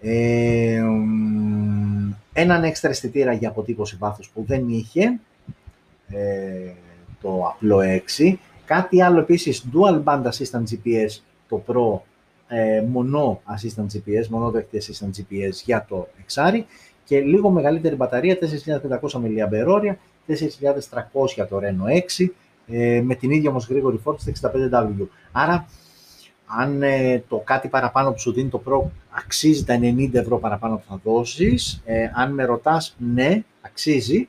[0.00, 0.82] Ε,
[2.32, 5.18] έναν έξτρα αισθητήρα για αποτύπωση βάθους που δεν είχε
[6.08, 6.72] ε,
[7.20, 7.78] το απλό
[8.18, 8.34] 6.
[8.64, 12.00] Κάτι άλλο επίσης, Dual Band Assistant GPS, το Pro,
[12.48, 16.66] ε, μονό Assistant GPS, μονόδεκτη Assistant GPS για το εξάρι
[17.04, 19.94] και λίγο μεγαλύτερη μπαταρία, 4.500 mAh,
[20.26, 22.26] 4.300 το Reno 6,
[22.66, 25.06] ε, με την ίδια όμως γρήγορη φόρτιση 65W.
[25.32, 25.66] Άρα
[26.46, 30.76] αν ε, το κάτι παραπάνω που σου δίνει το Pro αξίζει τα 90 ευρώ παραπάνω
[30.76, 34.28] που θα δώσεις, ε, αν με ρωτάς, ναι, αξίζει.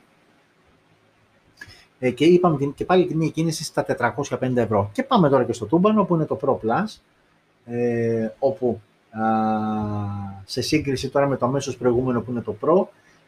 [1.98, 4.90] Ε, και είπαμε και πάλι τιμή κίνηση στα 450 ευρώ.
[4.92, 7.00] Και πάμε τώρα και στο τούμπανο που είναι το Pro Plus,
[7.64, 9.22] ε, όπου α,
[10.44, 12.86] σε σύγκριση τώρα με το αμέσως προηγούμενο που είναι το Pro,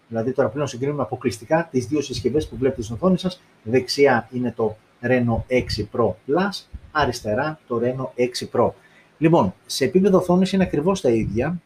[0.08, 3.42] δηλαδή τώρα πλέον συγκρίνουμε αποκλειστικά τις δύο συσκευές που βλέπετε στην οθόνη σας.
[3.62, 8.70] Δεξιά είναι το Reno 6 Pro Plus, αριστερά το Reno 6 Pro.
[9.18, 11.60] Λοιπόν, σε επίπεδο οθόνης είναι ακριβώς τα ίδια.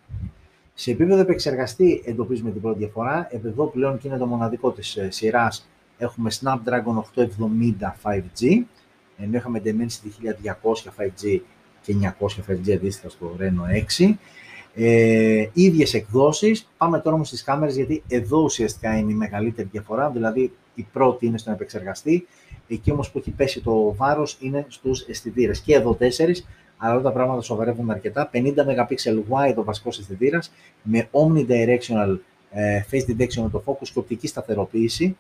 [0.75, 3.29] Σε επίπεδο επεξεργαστή εντοπίζουμε την πρώτη διαφορά.
[3.31, 5.69] Εδώ πλέον και είναι το μοναδικό της ε, σειράς.
[5.99, 7.27] Έχουμε Snapdragon 870
[8.03, 8.63] 5G,
[9.19, 11.41] ενώ είχαμε Dimensity 1200 5G
[11.83, 14.15] και 900 5G αντίστοιχα στο Reno 6.
[14.75, 16.69] Ε, ίδιες εκδόσεις.
[16.77, 21.27] Πάμε τώρα όμως στις κάμερες γιατί εδώ ουσιαστικά είναι η μεγαλύτερη διαφορά, δηλαδή η πρώτη
[21.27, 22.27] είναι στον επεξεργαστή,
[22.69, 25.61] εκεί όμως που έχει πέσει το βάρος είναι στους αισθητήρες.
[25.61, 26.47] Και εδώ τέσσερις,
[26.77, 28.31] αλλά όλα τα πράγματα σοβαρεύουν αρκετά.
[28.33, 28.95] 50 MP
[29.29, 30.53] wide ο βασικός αισθητήρας
[30.83, 32.19] με omnidirectional
[32.51, 35.17] ε, face detection το focus και οπτική σταθεροποίηση,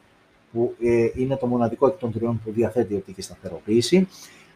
[0.53, 4.09] που ε, είναι το μοναδικό εκ των τριών που διαθέτει οπτική σταθεροποίηση.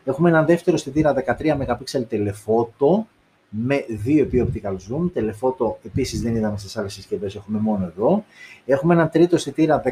[0.05, 3.05] Έχουμε έναν δεύτερο αισθητήρα 13 MP telephoto
[3.49, 5.11] με δύο επί optical zoom.
[5.14, 8.24] Telephoto επίσης δεν είδαμε στις άλλες συσκευές, έχουμε μόνο εδώ.
[8.66, 9.89] Έχουμε έναν τρίτο αισθητήρα 16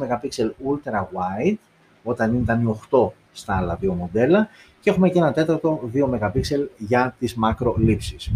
[0.00, 1.56] MP ultra wide,
[2.02, 4.48] όταν ήταν 8 στα άλλα δύο μοντέλα
[4.80, 6.40] και έχουμε και ένα τέταρτο 2 MP
[6.78, 8.32] για τις μακρολήψεις.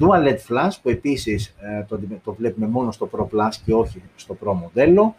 [0.00, 4.02] Dual LED flash που επίσης ε, το, το βλέπουμε μόνο στο Pro Plus και όχι
[4.16, 5.14] στο Pro μοντέλο.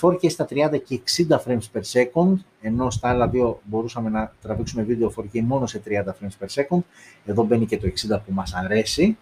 [0.00, 4.32] 4K ε, στα 30 και 60 frames per second, ενώ στα άλλα δύο μπορούσαμε να
[4.42, 6.80] τραβήξουμε βίντεο 4K μόνο σε 30 frames per second.
[7.24, 9.16] Εδώ μπαίνει και το 60 που μας αρέσει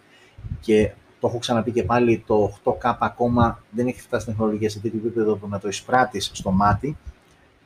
[0.59, 4.79] και το έχω ξαναπεί και πάλι, το 8K ακόμα δεν έχει φτάσει στην τεχνολογία σε
[4.79, 6.97] τέτοιο επίπεδο που να το εισπράττεις στο μάτι,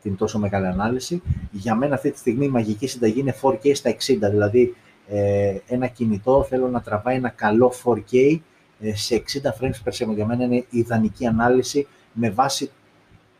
[0.03, 1.21] την τόσο μεγάλη ανάλυση.
[1.51, 3.95] Για μένα αυτή τη στιγμή η μαγική συνταγή είναι 4K στα 60,
[4.31, 4.75] δηλαδή
[5.07, 8.39] ε, ένα κινητό θέλω να τραβάει ένα καλό 4K
[8.79, 10.15] ε, σε 60 frames per second.
[10.15, 12.69] Για μένα είναι η ιδανική ανάλυση με βάση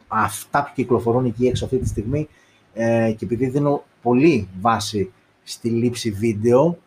[0.07, 2.27] αυτά που κυκλοφορούν εκεί έξω αυτή τη στιγμή
[2.73, 5.11] ε, και επειδή δίνω πολύ βάση
[5.43, 6.77] στη λήψη βίντεο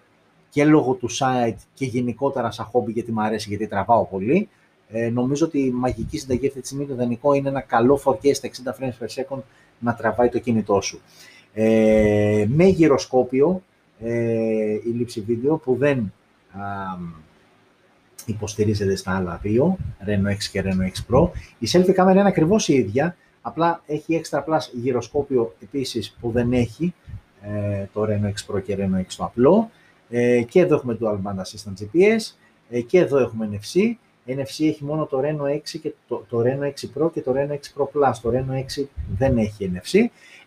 [0.50, 4.48] και λόγω του site και γενικότερα σαν χόμπι γιατί μου αρέσει γιατί τραβάω πολύ,
[4.88, 8.34] ε, νομίζω ότι η μαγική συνταγή αυτή τη στιγμή το ιδανικό είναι ένα καλό 4K
[8.34, 9.42] στα 60 frames per second
[9.78, 11.00] να τραβάει το κινητό σου.
[11.54, 13.62] Ε, με γυροσκόπιο
[14.00, 16.12] ε, η λήψη βίντεο που δεν
[16.50, 16.60] α,
[18.26, 21.30] υποστηρίζεται στα άλλα δύο, Reno 6 και Reno 6 Pro.
[21.58, 26.52] Η selfie κάμερα είναι ακριβώς η ίδια, απλά έχει extra plus γυροσκόπιο επίσης που δεν
[26.52, 26.94] έχει
[27.42, 29.70] ε, το Reno 6 Pro και Reno 6 το απλό.
[30.08, 32.34] Ε, και εδώ έχουμε Dual Band Assistant GPS
[32.70, 33.94] ε, και εδώ έχουμε NFC
[34.26, 37.52] NFC έχει μόνο το Reno 6 και το, το Reno 6 Pro και το Reno
[37.52, 38.14] 6 Pro Plus.
[38.22, 38.84] Το Reno 6
[39.18, 39.98] δεν έχει NFC.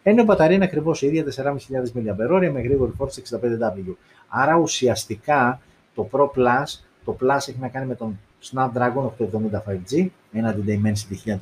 [0.04, 1.54] Ενώ η μπαταρία είναι ακριβώς η ίδια, 4.500
[1.98, 3.96] mAh με γρήγορη φόρτιση 65W.
[4.28, 5.62] Άρα ουσιαστικά
[5.96, 8.20] το Το Pro Plus, το Plus έχει να κάνει με τον
[8.52, 11.38] Snapdragon 870 5G, ένα Dimensity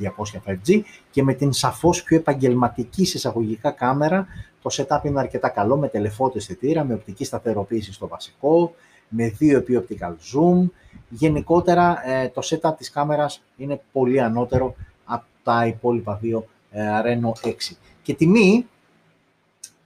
[0.45, 0.81] 1200 5G
[1.11, 4.27] και με την σαφώς πιο επαγγελματική εισαγωγικά κάμερα.
[4.61, 8.73] Το setup είναι αρκετά καλό με τηλεφώτο αισθητήρα, με οπτική σταθεροποίηση στο βασικό,
[9.07, 10.69] με δύο επί optical zoom.
[11.09, 17.47] Γενικότερα ε, το setup της κάμερας είναι πολύ ανώτερο από τα υπόλοιπα δύο ε, Reno
[17.47, 17.53] 6.
[18.01, 18.67] Και τιμή,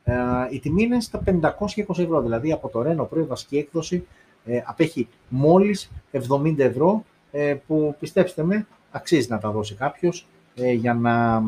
[0.04, 0.14] ε,
[0.50, 1.50] η τιμή είναι στα 520
[1.98, 4.08] ευρώ, δηλαδή από το Reno Pro η βασική έκδοση
[4.46, 10.72] ε, απέχει μόλις 70 ευρώ ε, που πιστέψτε με αξίζει να τα δώσει κάποιος ε,
[10.72, 11.44] για, να,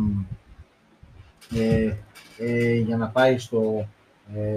[2.38, 3.88] ε, για να πάει στο,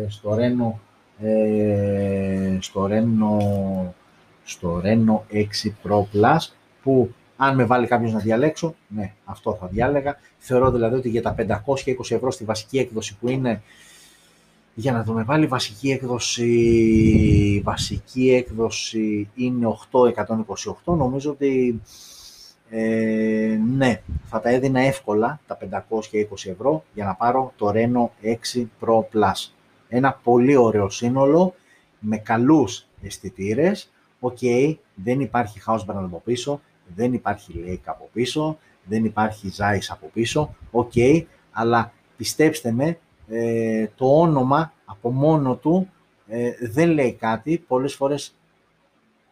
[0.09, 0.81] στο Ρένο
[2.61, 3.39] στο Reno,
[4.47, 5.45] στο Reno 6
[5.85, 6.39] Pro Plus
[6.83, 10.17] που αν με βάλει κάποιος να διαλέξω, ναι, αυτό θα διάλεγα.
[10.39, 13.63] Θεωρώ δηλαδή ότι για τα 520 ευρώ στη βασική έκδοση που είναι
[14.75, 20.97] για να δούμε πάλι, βασική έκδοση, βασική έκδοση είναι 828.
[20.97, 21.81] Νομίζω ότι
[22.71, 25.59] ε, ναι, θα τα έδινα εύκολα τα
[25.91, 26.01] 520
[26.45, 29.51] ευρώ για να πάρω το Reno 6 Pro Plus.
[29.89, 31.55] Ένα πολύ ωραίο σύνολο
[31.99, 33.91] με καλούς αισθητήρες.
[34.21, 36.61] Ok, okay, δεν υπάρχει Hasselblad από πίσω,
[36.95, 40.55] δεν υπάρχει Leica από πίσω, δεν υπάρχει Zeiss από πίσω.
[40.71, 42.99] Ok, okay, αλλά πιστέψτε με,
[43.29, 45.91] ε, το όνομα από μόνο του
[46.29, 47.59] ε, δεν λέει κάτι.
[47.59, 48.35] Πολλές φορές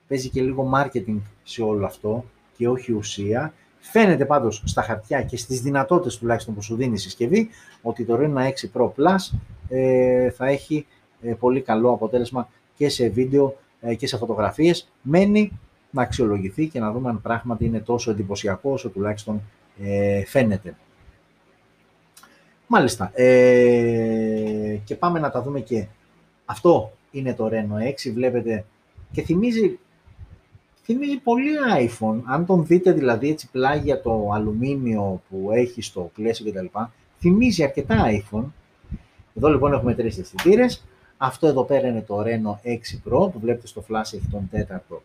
[0.09, 2.25] παίζει και λίγο marketing σε όλο αυτό
[2.57, 3.55] και όχι ουσία.
[3.79, 7.49] Φαίνεται πάντως στα χαρτιά και στις δυνατότητες τουλάχιστον που σου δίνει η συσκευή
[7.83, 10.87] ότι το Reno 6 Pro Plus ε, θα έχει
[11.23, 13.57] ε, πολύ καλό αποτέλεσμα και σε βίντεο
[13.99, 14.89] και σε φωτογραφίες.
[15.03, 15.59] Μένει
[15.91, 19.43] να αξιολογηθεί και να δούμε αν πράγματι είναι τόσο εντυπωσιακό όσο τουλάχιστον
[20.27, 20.75] φαίνεται.
[22.67, 23.11] Μάλιστα.
[23.15, 25.87] Ε, και πάμε να τα δούμε και
[26.45, 28.13] αυτό είναι το Reno 6.
[28.15, 28.65] Βλέπετε
[29.13, 29.79] και θυμίζει,
[30.83, 32.21] θυμίζει πολύ iPhone.
[32.25, 36.67] Αν τον δείτε δηλαδή έτσι πλάγια το αλουμίνιο που έχει στο πλαίσιο κτλ.
[37.19, 38.45] Θυμίζει αρκετά iPhone.
[39.37, 40.85] Εδώ λοιπόν έχουμε τρεις αισθητήρες.
[41.17, 45.03] Αυτό εδώ πέρα είναι το Reno 6 Pro που βλέπετε στο flash έχει τον τέταρτο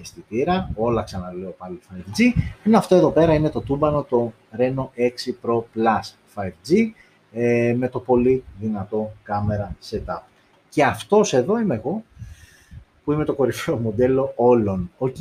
[0.00, 5.08] αισθητήρα, όλα ξαναλέω πάλι 5G, ενώ αυτό εδώ πέρα είναι το τούμπανο το Reno 6
[5.42, 6.90] Pro Plus 5G
[7.32, 10.22] ε, με το πολύ δυνατό camera setup.
[10.68, 12.04] Και αυτός εδώ είμαι εγώ,
[13.04, 14.90] που είμαι το κορυφαίο μοντέλο όλων.
[14.98, 15.20] Οκ.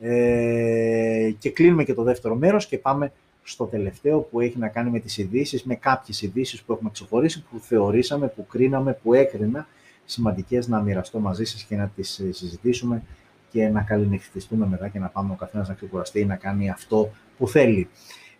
[0.00, 3.12] Ε, και κλείνουμε και το δεύτερο μέρος και πάμε
[3.44, 7.44] στο τελευταίο που έχει να κάνει με τις ειδήσεις, με κάποιες ειδήσεις που έχουμε ξεχωρίσει,
[7.50, 9.66] που θεωρήσαμε, που κρίναμε, που έκρινα
[10.04, 13.02] σημαντικές να μοιραστώ μαζί σας και να τις ε, συζητήσουμε
[13.50, 17.10] και να καληνυχτιστούμε μετά και να πάμε ο καθένας να ξεκουραστεί ή να κάνει αυτό
[17.38, 17.88] που θέλει.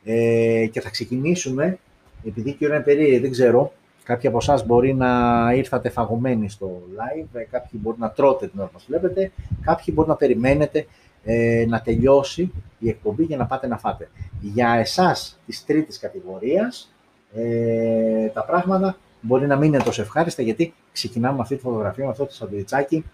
[0.04, 1.78] Ε, και θα ξεκινήσουμε
[2.24, 5.10] επειδή και είναι περίεργη, δεν ξέρω, κάποιοι από εσάς μπορεί να
[5.54, 10.08] ήρθατε φαγωμένοι στο live, ε, κάποιοι μπορεί να τρώτε την ώρα που βλέπετε, κάποιοι μπορεί
[10.08, 10.86] να περιμένετε
[11.24, 14.10] ε, να τελειώσει η εκπομπή για να πάτε να φάτε.
[14.40, 16.92] Για εσάς της τρίτης κατηγορίας,
[17.34, 22.04] ε, τα πράγματα μπορεί να μην είναι τόσο ευχάριστα, γιατί ξεκινάμε με αυτή τη φωτογραφία,
[22.04, 23.04] με αυτό το σαντουιτσάκι.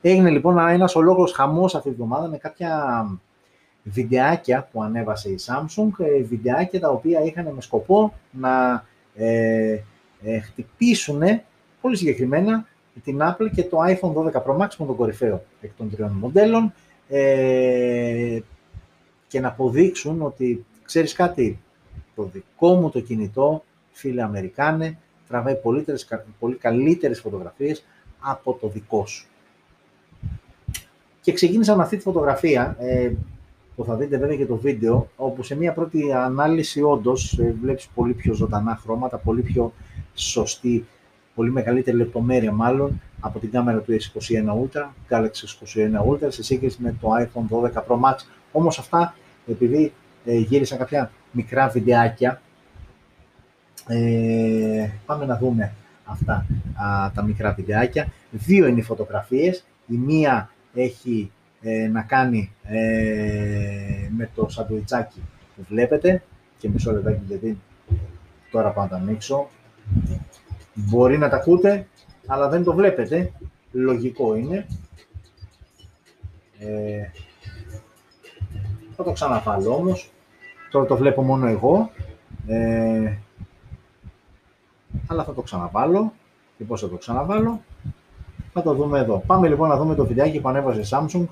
[0.00, 3.04] Έγινε λοιπόν ένας ολόκληρος χαμός αυτή τη βδομάδα με κάποια
[3.82, 9.78] βιντεάκια που ανέβασε η Samsung, ε, βιντεάκια τα οποία είχαν με σκοπό να ε,
[10.22, 11.22] ε, χτυπήσουν
[11.80, 12.66] πολύ συγκεκριμένα
[13.04, 16.72] την Apple και το iPhone 12 Pro Max με τον κορυφαίο εκ των τριών μοντέλων
[17.08, 18.38] ε,
[19.28, 21.58] και να αποδείξουν ότι, ξέρεις κάτι,
[22.14, 24.98] το δικό μου το κινητό, φίλε Αμερικάνε,
[25.28, 27.84] τραβάει πολύ καλύτερες φωτογραφίες
[28.20, 29.26] από το δικό σου.
[31.20, 32.76] Και ξεκίνησα με αυτή τη φωτογραφία.
[32.78, 33.12] Ε,
[33.78, 37.88] που θα δείτε βέβαια και το βίντεο, όπου σε μια πρώτη ανάλυση όντως ε, βλέπεις
[37.94, 39.72] πολύ πιο ζωντανά χρώματα, πολύ πιο
[40.14, 40.86] σωστή,
[41.38, 46.82] πολύ μεγαλύτερη λεπτομέρεια μάλλον από την κάμερα του S21 Ultra, Galaxy S21 Ultra σε σύγκριση
[46.82, 48.16] με το iPhone 12 Pro Max.
[48.52, 49.14] Όμως αυτά,
[49.46, 49.92] επειδή
[50.24, 52.42] ε, γύρισαν κάποια μικρά βιντεάκια,
[53.86, 55.72] ε, πάμε να δούμε
[56.04, 56.46] αυτά
[57.14, 58.12] τα μικρά βιντεάκια.
[58.30, 61.30] Δύο είναι οι φωτογραφίες, η μία έχει
[61.62, 62.76] ε, να κάνει ε,
[64.16, 65.22] με το σαντουιτσάκι
[65.56, 66.22] που βλέπετε
[66.58, 67.58] και μισό λεπτάκι γιατί
[68.50, 69.48] τώρα πάω να τα ανοίξω.
[70.86, 71.86] Μπορεί να τα ακούτε,
[72.26, 73.32] αλλά δεν το βλέπετε.
[73.72, 74.66] Λογικό είναι.
[76.58, 77.02] Ε,
[78.96, 80.10] θα το ξαναβάλω όμως.
[80.70, 81.90] Τώρα το βλέπω μόνο εγώ.
[82.46, 83.16] Ε,
[85.06, 86.12] αλλά θα το ξαναβάλω.
[86.58, 87.60] Και πώς θα το ξαναβάλω.
[88.52, 89.22] Θα το δούμε εδώ.
[89.26, 91.24] Πάμε λοιπόν να δούμε το βιντεάκι που ανέβασε η Samsung.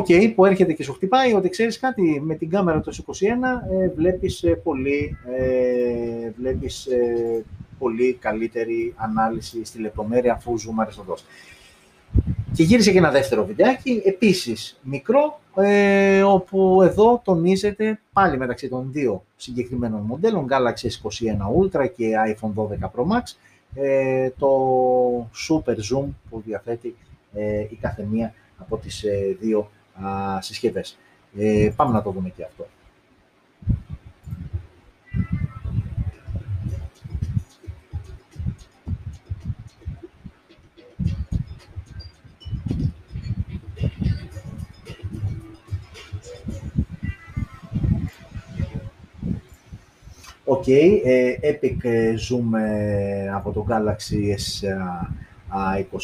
[0.00, 3.20] Οκ, που έρχεται και σου χτυπάει ότι ξέρεις κάτι, με την κάμερα του S21
[3.82, 7.44] ε, βλέπεις, ε, πολύ, ε, βλέπεις ε,
[7.78, 11.24] πολύ καλύτερη ανάλυση στη λεπτομέρεια αφού ζουμάρεις το δώσει.
[12.52, 18.88] Και γύρισε και ένα δεύτερο βιντεάκι, επίσης μικρό, ε, όπου εδώ τονίζεται πάλι μεταξύ των
[18.92, 23.22] δύο συγκεκριμένων μοντέλων, Galaxy S21 Ultra και iPhone 12 Pro Max,
[23.74, 24.50] ε, το
[25.48, 26.96] super zoom που διαθέτει
[27.34, 29.70] ε, η καθεμία από τις ε, δύο
[30.04, 30.98] α, συσκευές.
[31.38, 32.66] Ε, πάμε να το δούμε και αυτό.
[50.52, 54.34] Ok, okay, ε, Epic ε, Zoom ε, από το Galaxy
[55.50, 56.00] S21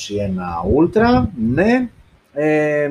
[0.79, 1.89] Ultra, ναι.
[2.33, 2.91] Ε,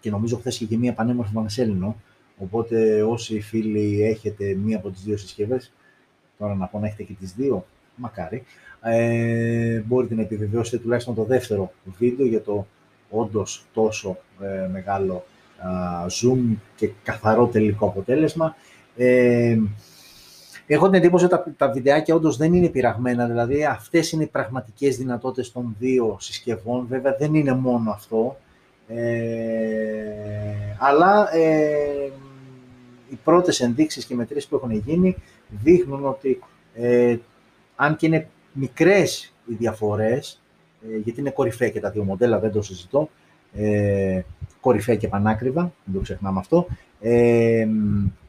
[0.00, 1.96] και νομίζω χθες είχε και μία πανέμορφη πανσέληνο,
[2.38, 5.72] οπότε όσοι φίλοι έχετε μία από τις δύο συσκευές,
[6.38, 8.44] τώρα να πω να έχετε και τις δύο, μακάρι,
[8.82, 12.66] ε, μπορείτε να επιβεβαιώσετε τουλάχιστον το δεύτερο βίντεο για το
[13.10, 14.18] όντως τόσο
[14.72, 15.24] μεγάλο
[16.20, 18.56] zoom και καθαρό τελικό αποτέλεσμα.
[18.96, 19.58] Ε,
[20.66, 24.26] έχω την εντύπωση ότι τα, τα βιντεάκια όντως δεν είναι πειραγμένα, δηλαδή αυτές είναι οι
[24.26, 26.86] πραγματικές δυνατότητες των δύο συσκευών.
[26.86, 28.36] Βέβαια δεν είναι μόνο αυτό,
[28.88, 32.10] ε, αλλά ε,
[33.08, 35.16] οι πρώτες ενδείξεις και μετρήσεις που έχουν γίνει
[35.48, 36.42] δείχνουν ότι
[36.74, 37.16] ε,
[37.76, 40.42] αν και είναι μικρές οι διαφορές,
[40.92, 43.08] ε, γιατί είναι κορυφαία και τα δύο μοντέλα, δεν το συζητώ,
[43.52, 44.20] ε,
[44.60, 46.66] κορυφαία και πανάκριβα, δεν το ξεχνάμε αυτό,
[47.00, 47.66] ε,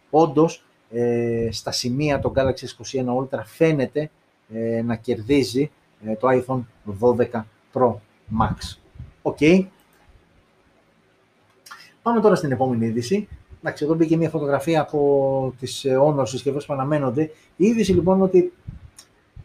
[0.09, 4.09] όντως ε, στα σημεία το Galaxy S21 Ultra φαίνεται
[4.53, 5.71] ε, να κερδίζει
[6.05, 6.61] ε, το iPhone
[6.99, 7.43] 12
[7.73, 7.93] Pro
[8.39, 8.77] Max.
[9.21, 9.37] Ok.
[12.09, 13.27] Πάμε τώρα στην επόμενη είδηση.
[13.59, 17.21] Εντάξει, εδώ μπήκε μια φωτογραφία από τις Honor συσκευές που αναμένονται.
[17.55, 18.53] Η είδηση λοιπόν ότι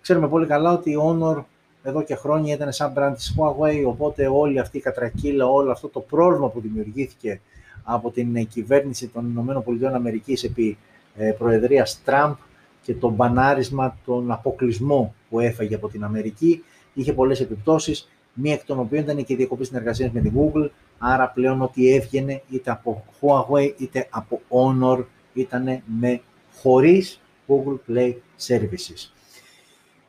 [0.00, 1.42] ξέρουμε πολύ καλά ότι η Honor
[1.82, 5.88] εδώ και χρόνια ήταν σαν brand της Huawei, οπότε όλη αυτή η κατρακύλα, όλο αυτό
[5.88, 7.40] το πρόβλημα που δημιουργήθηκε
[7.82, 10.78] από την κυβέρνηση των ΗΠΑ επί
[11.16, 12.34] ε, προεδρίας Τραμπ
[12.82, 18.64] και το μπανάρισμα, τον αποκλεισμό που έφαγε από την Αμερική είχε πολλές επιπτώσεις, μία εκ
[18.64, 20.68] των οποίων ήταν και η διακοπή συνεργασίας με την Google,
[20.98, 25.04] άρα πλέον ό,τι έβγαινε είτε από Huawei είτε από Honor
[25.34, 26.20] ήταν με
[26.54, 28.14] χωρίς Google Play
[28.46, 29.10] Services.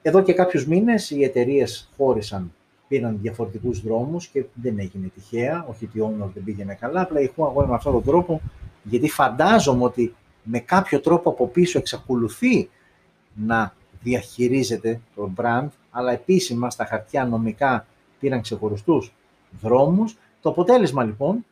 [0.01, 2.53] Εδώ και κάποιους μήνες οι εταιρείες χώρισαν,
[2.88, 7.19] πήραν διαφορετικούς δρόμους και δεν έγινε τυχαία, όχι ότι η Honor δεν πήγαινε καλά, απλά
[7.19, 8.41] η Huawei με αυτόν τον τρόπο,
[8.84, 12.69] γιατί φαντάζομαι ότι με κάποιο τρόπο από πίσω εξακολουθεί
[13.34, 17.86] να διαχειρίζεται το brand, αλλά επίσημα στα χαρτιά νομικά
[18.20, 19.13] πήραν ξεχωριστούς
[19.61, 20.18] δρόμους.
[20.41, 21.45] Το αποτέλεσμα λοιπόν,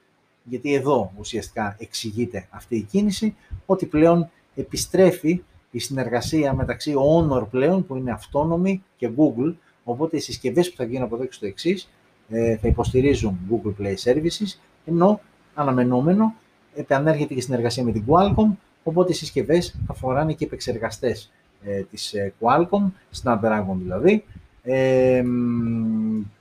[0.43, 3.35] γιατί εδώ ουσιαστικά εξηγείται αυτή η κίνηση,
[3.65, 9.53] ότι πλέον επιστρέφει η συνεργασία μεταξύ Honor πλέον, που είναι αυτόνομη, και Google,
[9.83, 11.89] οπότε οι συσκευές που θα γίνουν από εδώ και στο εξής
[12.29, 15.19] ε, θα υποστηρίζουν Google Play Services, ενώ
[15.53, 16.35] αναμενόμενο
[16.75, 21.31] επανέρχεται και η συνεργασία με την Qualcomm, Οπότε οι συσκευές θα φοράνε και επεξεργαστές
[21.63, 22.91] ε, της ε, Qualcomm,
[23.23, 24.25] Snapdragon δηλαδή,
[24.63, 25.23] ε,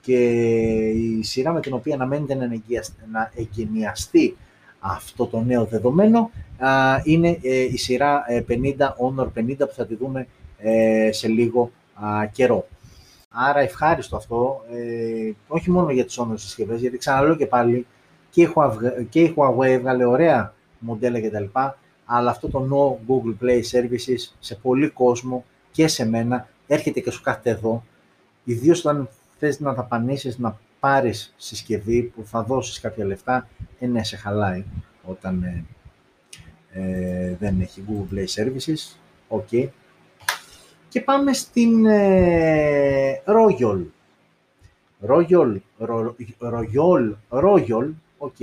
[0.01, 0.17] και
[0.89, 2.47] η σειρά με την οποία αναμένεται να,
[3.11, 4.37] να εγκαινιαστεί
[4.79, 6.29] αυτό το νέο δεδομένο
[7.03, 10.27] είναι ε, η σειρά 50, ε, Honor 50 που θα τη δούμε
[11.11, 11.71] σε λίγο
[12.31, 12.67] καιρό.
[13.29, 14.61] Άρα ευχάριστο αυτό,
[15.47, 17.85] όχι μόνο για τις Honor συσκευές, γιατί ξαναλέω και πάλι
[19.09, 21.59] και η Huawei έβγαλε ωραία μοντέλα κτλ
[22.05, 27.11] αλλά αυτό το no Google Play Services σε πολύ κόσμο και σε μένα έρχεται και
[27.11, 27.83] σου κάθεται εδώ,
[28.43, 33.47] ιδίως όταν θες να δαπανήσεις, να πάρεις συσκευή που θα δώσεις κάποια λεφτά,
[33.79, 34.63] ε, ναι, σε χαλάει
[35.03, 35.65] όταν ε,
[36.71, 38.95] ε, δεν έχει Google Play Services.
[39.27, 39.47] Ok.
[40.89, 43.83] Και πάμε στην ε, Royole.
[45.07, 45.57] Royole,
[46.39, 48.35] Royole, Royole, ok.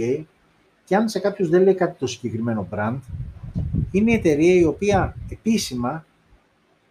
[0.85, 2.99] Και αν σε κάποιους δεν λέει κάτι το συγκεκριμένο brand,
[3.91, 6.05] είναι η εταιρεία η οποία επίσημα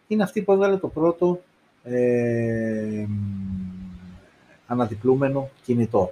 [0.07, 1.41] είναι αυτή που έβγαλε το πρώτο
[1.89, 3.07] ε,
[4.67, 6.11] αναδιπλούμενο κινητό.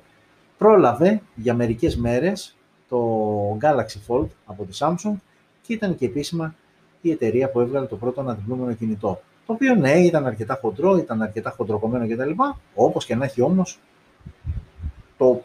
[0.58, 2.56] Πρόλαβε για μερικές μέρες
[2.90, 5.14] το Galaxy Fold από τη Samsung
[5.62, 6.56] και ήταν και επίσημα
[7.02, 9.22] η εταιρεία που έβγαλε το πρώτο αναδιπλούμενο κινητό.
[9.46, 12.32] Το οποίο ναι, ήταν αρκετά χοντρό, ήταν αρκετά χοντροκομμένο κτλ.
[12.76, 13.80] Όπως και να έχει όμως
[15.18, 15.44] το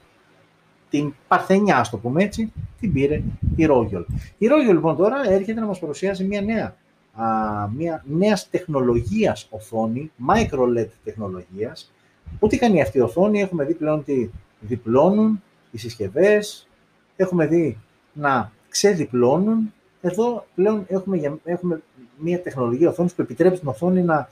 [0.93, 3.23] την παρθενιά, ας το πούμε έτσι, την πήρε
[3.57, 4.05] η Royal.
[4.39, 6.73] Η Royal λοιπόν τώρα έρχεται να μας παρουσιάσει μια νέα, α,
[7.75, 11.93] μια νέας τεχνολογίας οθόνη, micro LED τεχνολογίας.
[12.39, 16.69] Που τι κάνει αυτή η οθόνη, έχουμε δει πλέον ότι διπλώνουν οι συσκευές,
[17.17, 17.79] έχουμε δει
[18.13, 19.73] να ξεδιπλώνουν.
[20.01, 21.83] Εδώ πλέον έχουμε, έχουμε
[22.19, 24.29] μια τεχνολογία οθόνης που επιτρέπει την οθόνη να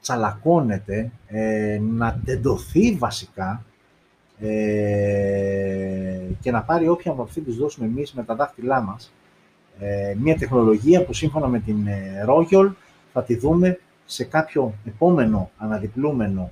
[0.00, 3.64] τσαλακώνεται, ε, να τεντωθεί βασικά
[4.40, 9.12] ε, και να πάρει όποια μορφή της δώσουμε εμείς με τα δάχτυλά μας.
[9.78, 12.70] Ε, μια τεχνολογία που σύμφωνα με την ε, Rogol
[13.12, 16.50] θα τη δούμε σε κάποιο επόμενο αναδιπλούμενο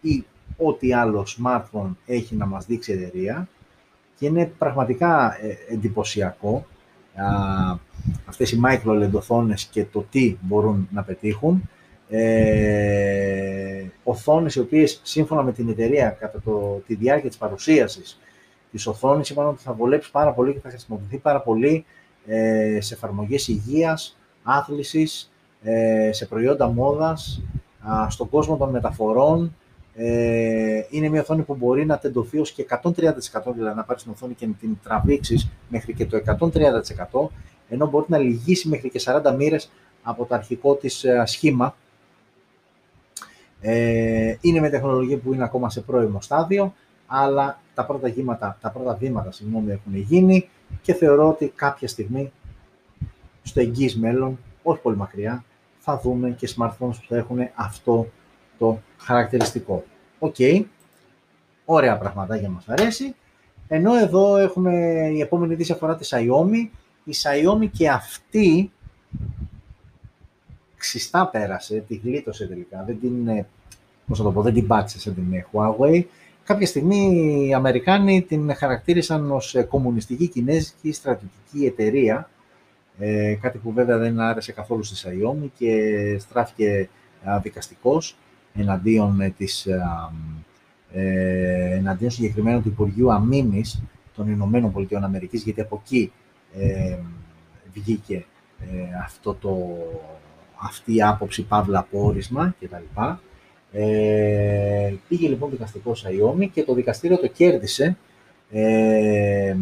[0.00, 0.24] ή
[0.56, 3.48] ό,τι άλλο smartphone έχει να μας δείξει η εταιρεία
[4.18, 6.66] και είναι πραγματικά ε, εντυπωσιακό
[7.14, 7.26] α,
[8.24, 11.68] αυτές οι micro οθόνες και το τι μπορούν να πετύχουν.
[12.08, 18.18] Ε, οθόνες οι οποίες σύμφωνα με την εταιρεία κατά το, τη διάρκεια της παρουσίασης
[18.70, 21.84] της οθόνης είπαν ότι θα βολέψει πάρα πολύ και θα χρησιμοποιηθεί πάρα πολύ
[22.26, 27.42] ε, σε εφαρμογές υγείας, άθλησης, ε, σε προϊόντα μόδας,
[28.08, 29.54] στον κόσμο των μεταφορών.
[29.96, 34.12] Ε, είναι μια οθόνη που μπορεί να τεντωθεί ως και 130%, δηλαδή να πάρεις την
[34.12, 37.30] οθόνη και να την τραβήξεις μέχρι και το 130%,
[37.68, 39.70] ενώ μπορεί να λυγίσει μέχρι και 40 μοίρες
[40.02, 41.76] από το αρχικό της ε, σχήμα.
[43.60, 46.74] Ε, είναι μια τεχνολογία που είναι ακόμα σε πρώιμο στάδιο,
[47.06, 50.48] αλλά τα πρώτα, γήματα, τα πρώτα βήματα συγγνώμη, έχουν γίνει
[50.82, 52.32] και θεωρώ ότι κάποια στιγμή
[53.42, 55.44] στο εγγύς μέλλον, όχι πολύ μακριά,
[55.78, 58.06] θα δούμε και smartphones που θα έχουν αυτό
[58.58, 59.84] το χαρακτηριστικό.
[60.18, 60.64] Ok, okay.
[61.64, 63.14] ωραία πραγματάκια μας αρέσει.
[63.68, 64.74] Ενώ εδώ έχουμε
[65.14, 66.68] η επόμενη είδηση αφορά τη Xiaomi.
[67.04, 68.72] Η Xiaomi και αυτή
[70.76, 72.84] ξυστά πέρασε, τη γλίτωσε τελικά.
[72.86, 73.44] Δεν την,
[74.06, 76.04] πώς θα το πω, δεν την πάτησε σε την Huawei.
[76.44, 82.28] Κάποια στιγμή οι Αμερικάνοι την χαρακτήρισαν ως κομμουνιστική κινέζικη στρατιωτική εταιρεία
[82.98, 86.88] ε, κάτι που βέβαια δεν άρεσε καθόλου στη Xiaomi και στράφηκε
[87.42, 88.16] δικαστικός
[88.54, 89.66] εναντίον, ε, της,
[90.92, 93.82] ε, εναντίον συγκεκριμένου του Υπουργείου Αμήνης
[94.14, 96.12] των Ηνωμένων Πολιτειών Αμερικής, γιατί από εκεί
[96.56, 96.98] ε,
[97.72, 98.24] βγήκε
[98.60, 99.76] ε, αυτό το,
[100.60, 103.00] αυτή η άποψη παύλα απόρρισμα κτλ.
[103.76, 107.96] Ε, πήγε λοιπόν δικαστικό Xiaomi και το δικαστήριο το κέρδισε
[108.50, 109.56] ε,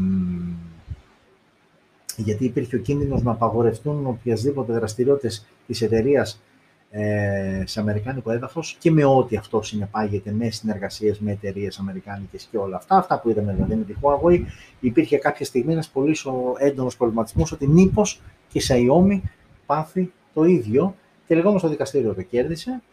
[2.17, 6.43] γιατί υπήρχε ο κίνδυνος να απαγορευτούν οποιασδήποτε δραστηριότητες της εταιρείας
[6.91, 12.59] ε, σε αμερικάνικο έδαφος και με ό,τι αυτό συνεπάγεται με συνεργασίες με εταιρείες αμερικάνικες και
[12.59, 12.97] όλα αυτά.
[12.97, 14.41] Αυτά που είδαμε δηλαδή με τη Huawei,
[14.81, 16.17] υπήρχε κάποια στιγμή ένας πολύ
[16.59, 19.21] έντονος προβληματισμός ότι μήπως και η Xiaomi
[19.67, 20.95] πάθει το ίδιο
[21.27, 22.92] και λεγόμενος στο δικαστήριο το κέρδισε ε,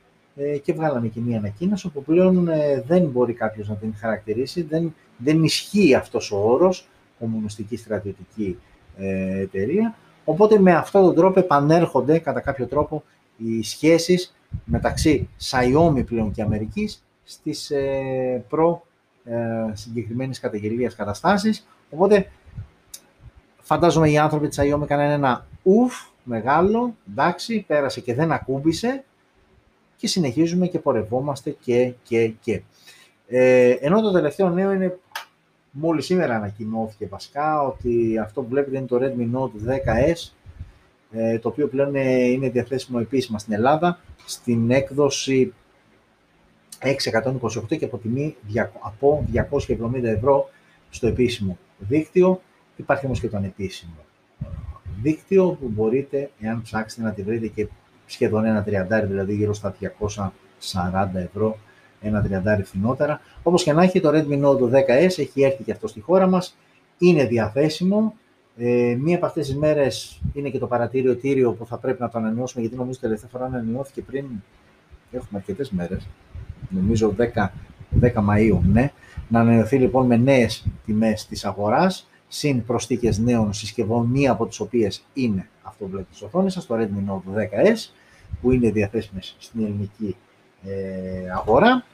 [0.64, 4.96] και βγάλαμε και μία ανακοίνωση όπου πλέον ε, δεν μπορεί κάποιος να την χαρακτηρίσει, δεν,
[5.18, 6.88] δεν ισχύει αυτός ο όρος
[7.20, 8.60] κομμουνιστική στρατιωτική
[8.98, 9.96] ε, εταιρεία.
[10.26, 13.04] Οπότε με αυτόν τον τρόπο επανέρχονται κατά κάποιο τρόπο
[13.38, 18.86] οι σχέσεις μεταξύ Xiaomi πλέον και Αμερικής στις ε, προ
[19.24, 19.36] ε,
[19.74, 21.68] συγκεκριμένες καταγγελίες καταστάσεις.
[21.90, 22.32] Οπότε
[23.62, 29.04] φαντάζομαι οι άνθρωποι της Xiaomi έκαναν ένα ουφ μεγάλο, εντάξει, πέρασε και δεν ακούμπησε
[30.00, 32.62] και συνεχίζουμε και πορευόμαστε και, και, και.
[33.28, 35.00] Ε, ενώ το τελευταίο νέο είναι
[35.72, 40.32] Μόλις σήμερα ανακοινώθηκε βασικά ότι αυτό που βλέπετε είναι το Redmi Note 10S,
[41.12, 45.54] ε, το οποίο πλέον ε, είναι διαθέσιμο επίσημα στην Ελλάδα, στην έκδοση
[46.80, 48.36] 628 και από τιμή
[48.80, 49.26] από
[49.68, 50.50] 270 ευρώ
[50.90, 52.42] στο επίσημο δίκτυο.
[52.76, 53.98] Υπάρχει όμως και το ανεπίσημο
[55.02, 57.68] δίκτυο που μπορείτε, εάν ψάξετε να τη βρείτε και
[58.12, 61.58] σχεδόν ένα τριαντάρι, δηλαδή γύρω στα 240 ευρώ
[62.02, 63.22] ένα τριαντάρι φθηνότερα.
[63.44, 66.58] Όπως και να έχει, το Redmi Note 10S έχει έρθει και αυτό στη χώρα μας.
[66.98, 68.16] Είναι διαθέσιμο.
[68.58, 72.10] Ε, μία από αυτές τις μέρες είναι και το παρατήριο τύριο που θα πρέπει να
[72.10, 74.26] το ανανεώσουμε, γιατί νομίζω τελευταία φορά ανανεώθηκε πριν.
[75.12, 76.08] Έχουμε αρκετές μέρες.
[76.70, 77.52] Νομίζω 10,
[78.02, 78.92] 10 Μαΐου, ναι.
[79.28, 84.60] Να ανανεωθεί λοιπόν με νέες τιμές της αγοράς, συν προσθήκε νέων συσκευών, μία από τις
[84.60, 87.92] οποίες είναι αυτό που βλέπετε στις οθόνες σας, το Redmi Note 10S,
[88.42, 90.16] που είναι διαθέσιμες στην ελληνική
[90.64, 91.86] ε, αγορά.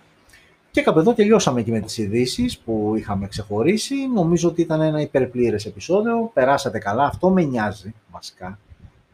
[0.71, 3.95] Και κάπου εδώ τελειώσαμε και με τις ειδήσεις που είχαμε ξεχωρίσει.
[4.13, 6.31] Νομίζω ότι ήταν ένα υπερπλήρες επεισόδιο.
[6.33, 7.03] Περάσατε καλά.
[7.03, 8.59] Αυτό με νοιάζει βασικά.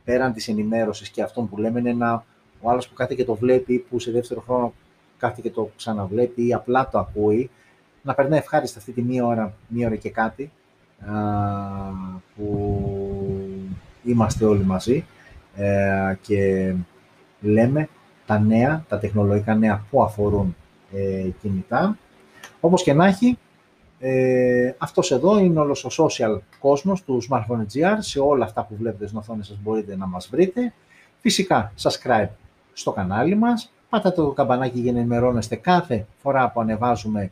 [0.04, 2.26] Πέραν της ενημέρωσης και αυτών που λέμε είναι ένα,
[2.62, 4.74] ο άλλος που κάθεται και το βλέπει, που σε δεύτερο χρόνο
[5.18, 7.50] κάθεται και το ξαναβλέπει ή απλά το ακούει,
[8.02, 10.50] να περνάει ευχάριστα αυτή τη μία ώρα, μία ώρα και κάτι α,
[12.36, 12.82] που
[14.04, 15.06] είμαστε όλοι μαζί
[15.56, 16.74] ε, και
[17.42, 17.90] λέμε
[18.26, 20.56] τα νέα, τα τεχνολογικά νέα που αφορούν
[20.94, 21.98] ε, κινητά.
[22.60, 23.38] Όπως και να έχει,
[24.00, 27.96] ε, αυτός εδώ είναι όλος ο social κόσμος του Smartphone GR.
[28.00, 30.74] Σε όλα αυτά που βλέπετε στην οθόνη σας μπορείτε να μας βρείτε.
[31.20, 32.30] Φυσικά, subscribe
[32.74, 33.72] στο κανάλι μας.
[33.90, 37.30] Πάτε το καμπανάκι για να ενημερώνεστε κάθε φορά που ανεβάζουμε ε,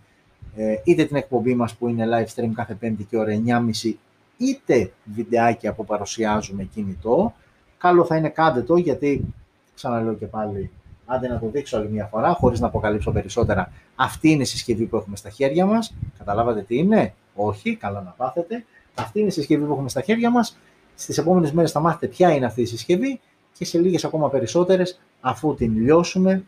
[0.84, 3.42] είτε την εκπομπή μας που είναι live stream κάθε πέμπτη και ώρα
[3.84, 3.94] 9.30
[4.38, 7.34] είτε βιντεάκια που παρουσιάζουμε κινητό.
[7.78, 9.34] Καλό θα είναι κάντε το γιατί,
[9.76, 10.72] ξαναλέω και πάλι,
[11.06, 13.72] άντε να το δείξω άλλη μια φορά, χωρίς να αποκαλύψω περισσότερα.
[13.96, 15.96] Αυτή είναι η συσκευή που έχουμε στα χέρια μας.
[16.18, 18.66] Καταλάβατε τι είναι; Όχι, καλά να πάθετε.
[18.96, 20.58] Αυτή είναι η συσκευή που έχουμε στα χέρια μας.
[20.96, 23.20] Στις επόμενες μέρες θα μάθετε ποια είναι αυτή η συσκευή
[23.54, 26.44] και σε λίγες ακόμα περισσότερες, αφού την λιώσουμε,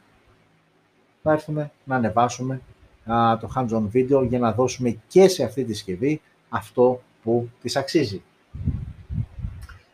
[1.23, 2.61] θα έρθουμε να ανεβάσουμε
[3.05, 7.75] α, το hands-on video για να δώσουμε και σε αυτή τη συσκευή αυτό που της
[7.75, 8.21] αξίζει.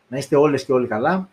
[0.08, 1.28] Να είστε όλες και όλοι καλά,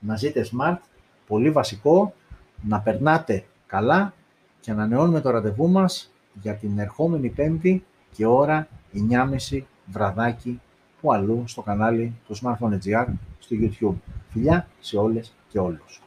[0.00, 0.78] να ζείτε smart,
[1.26, 2.14] πολύ βασικό,
[2.62, 4.14] να περνάτε καλά
[4.60, 6.12] και ανανεώνουμε το ραντεβού μας
[6.42, 8.68] για την ερχόμενη πέμπτη και ώρα
[9.10, 10.60] 9.30 βραδάκι
[11.00, 13.06] που αλλού στο κανάλι του Smartphone.gr
[13.38, 13.94] στο YouTube.
[14.28, 16.02] Φιλιά σε όλες και όλους.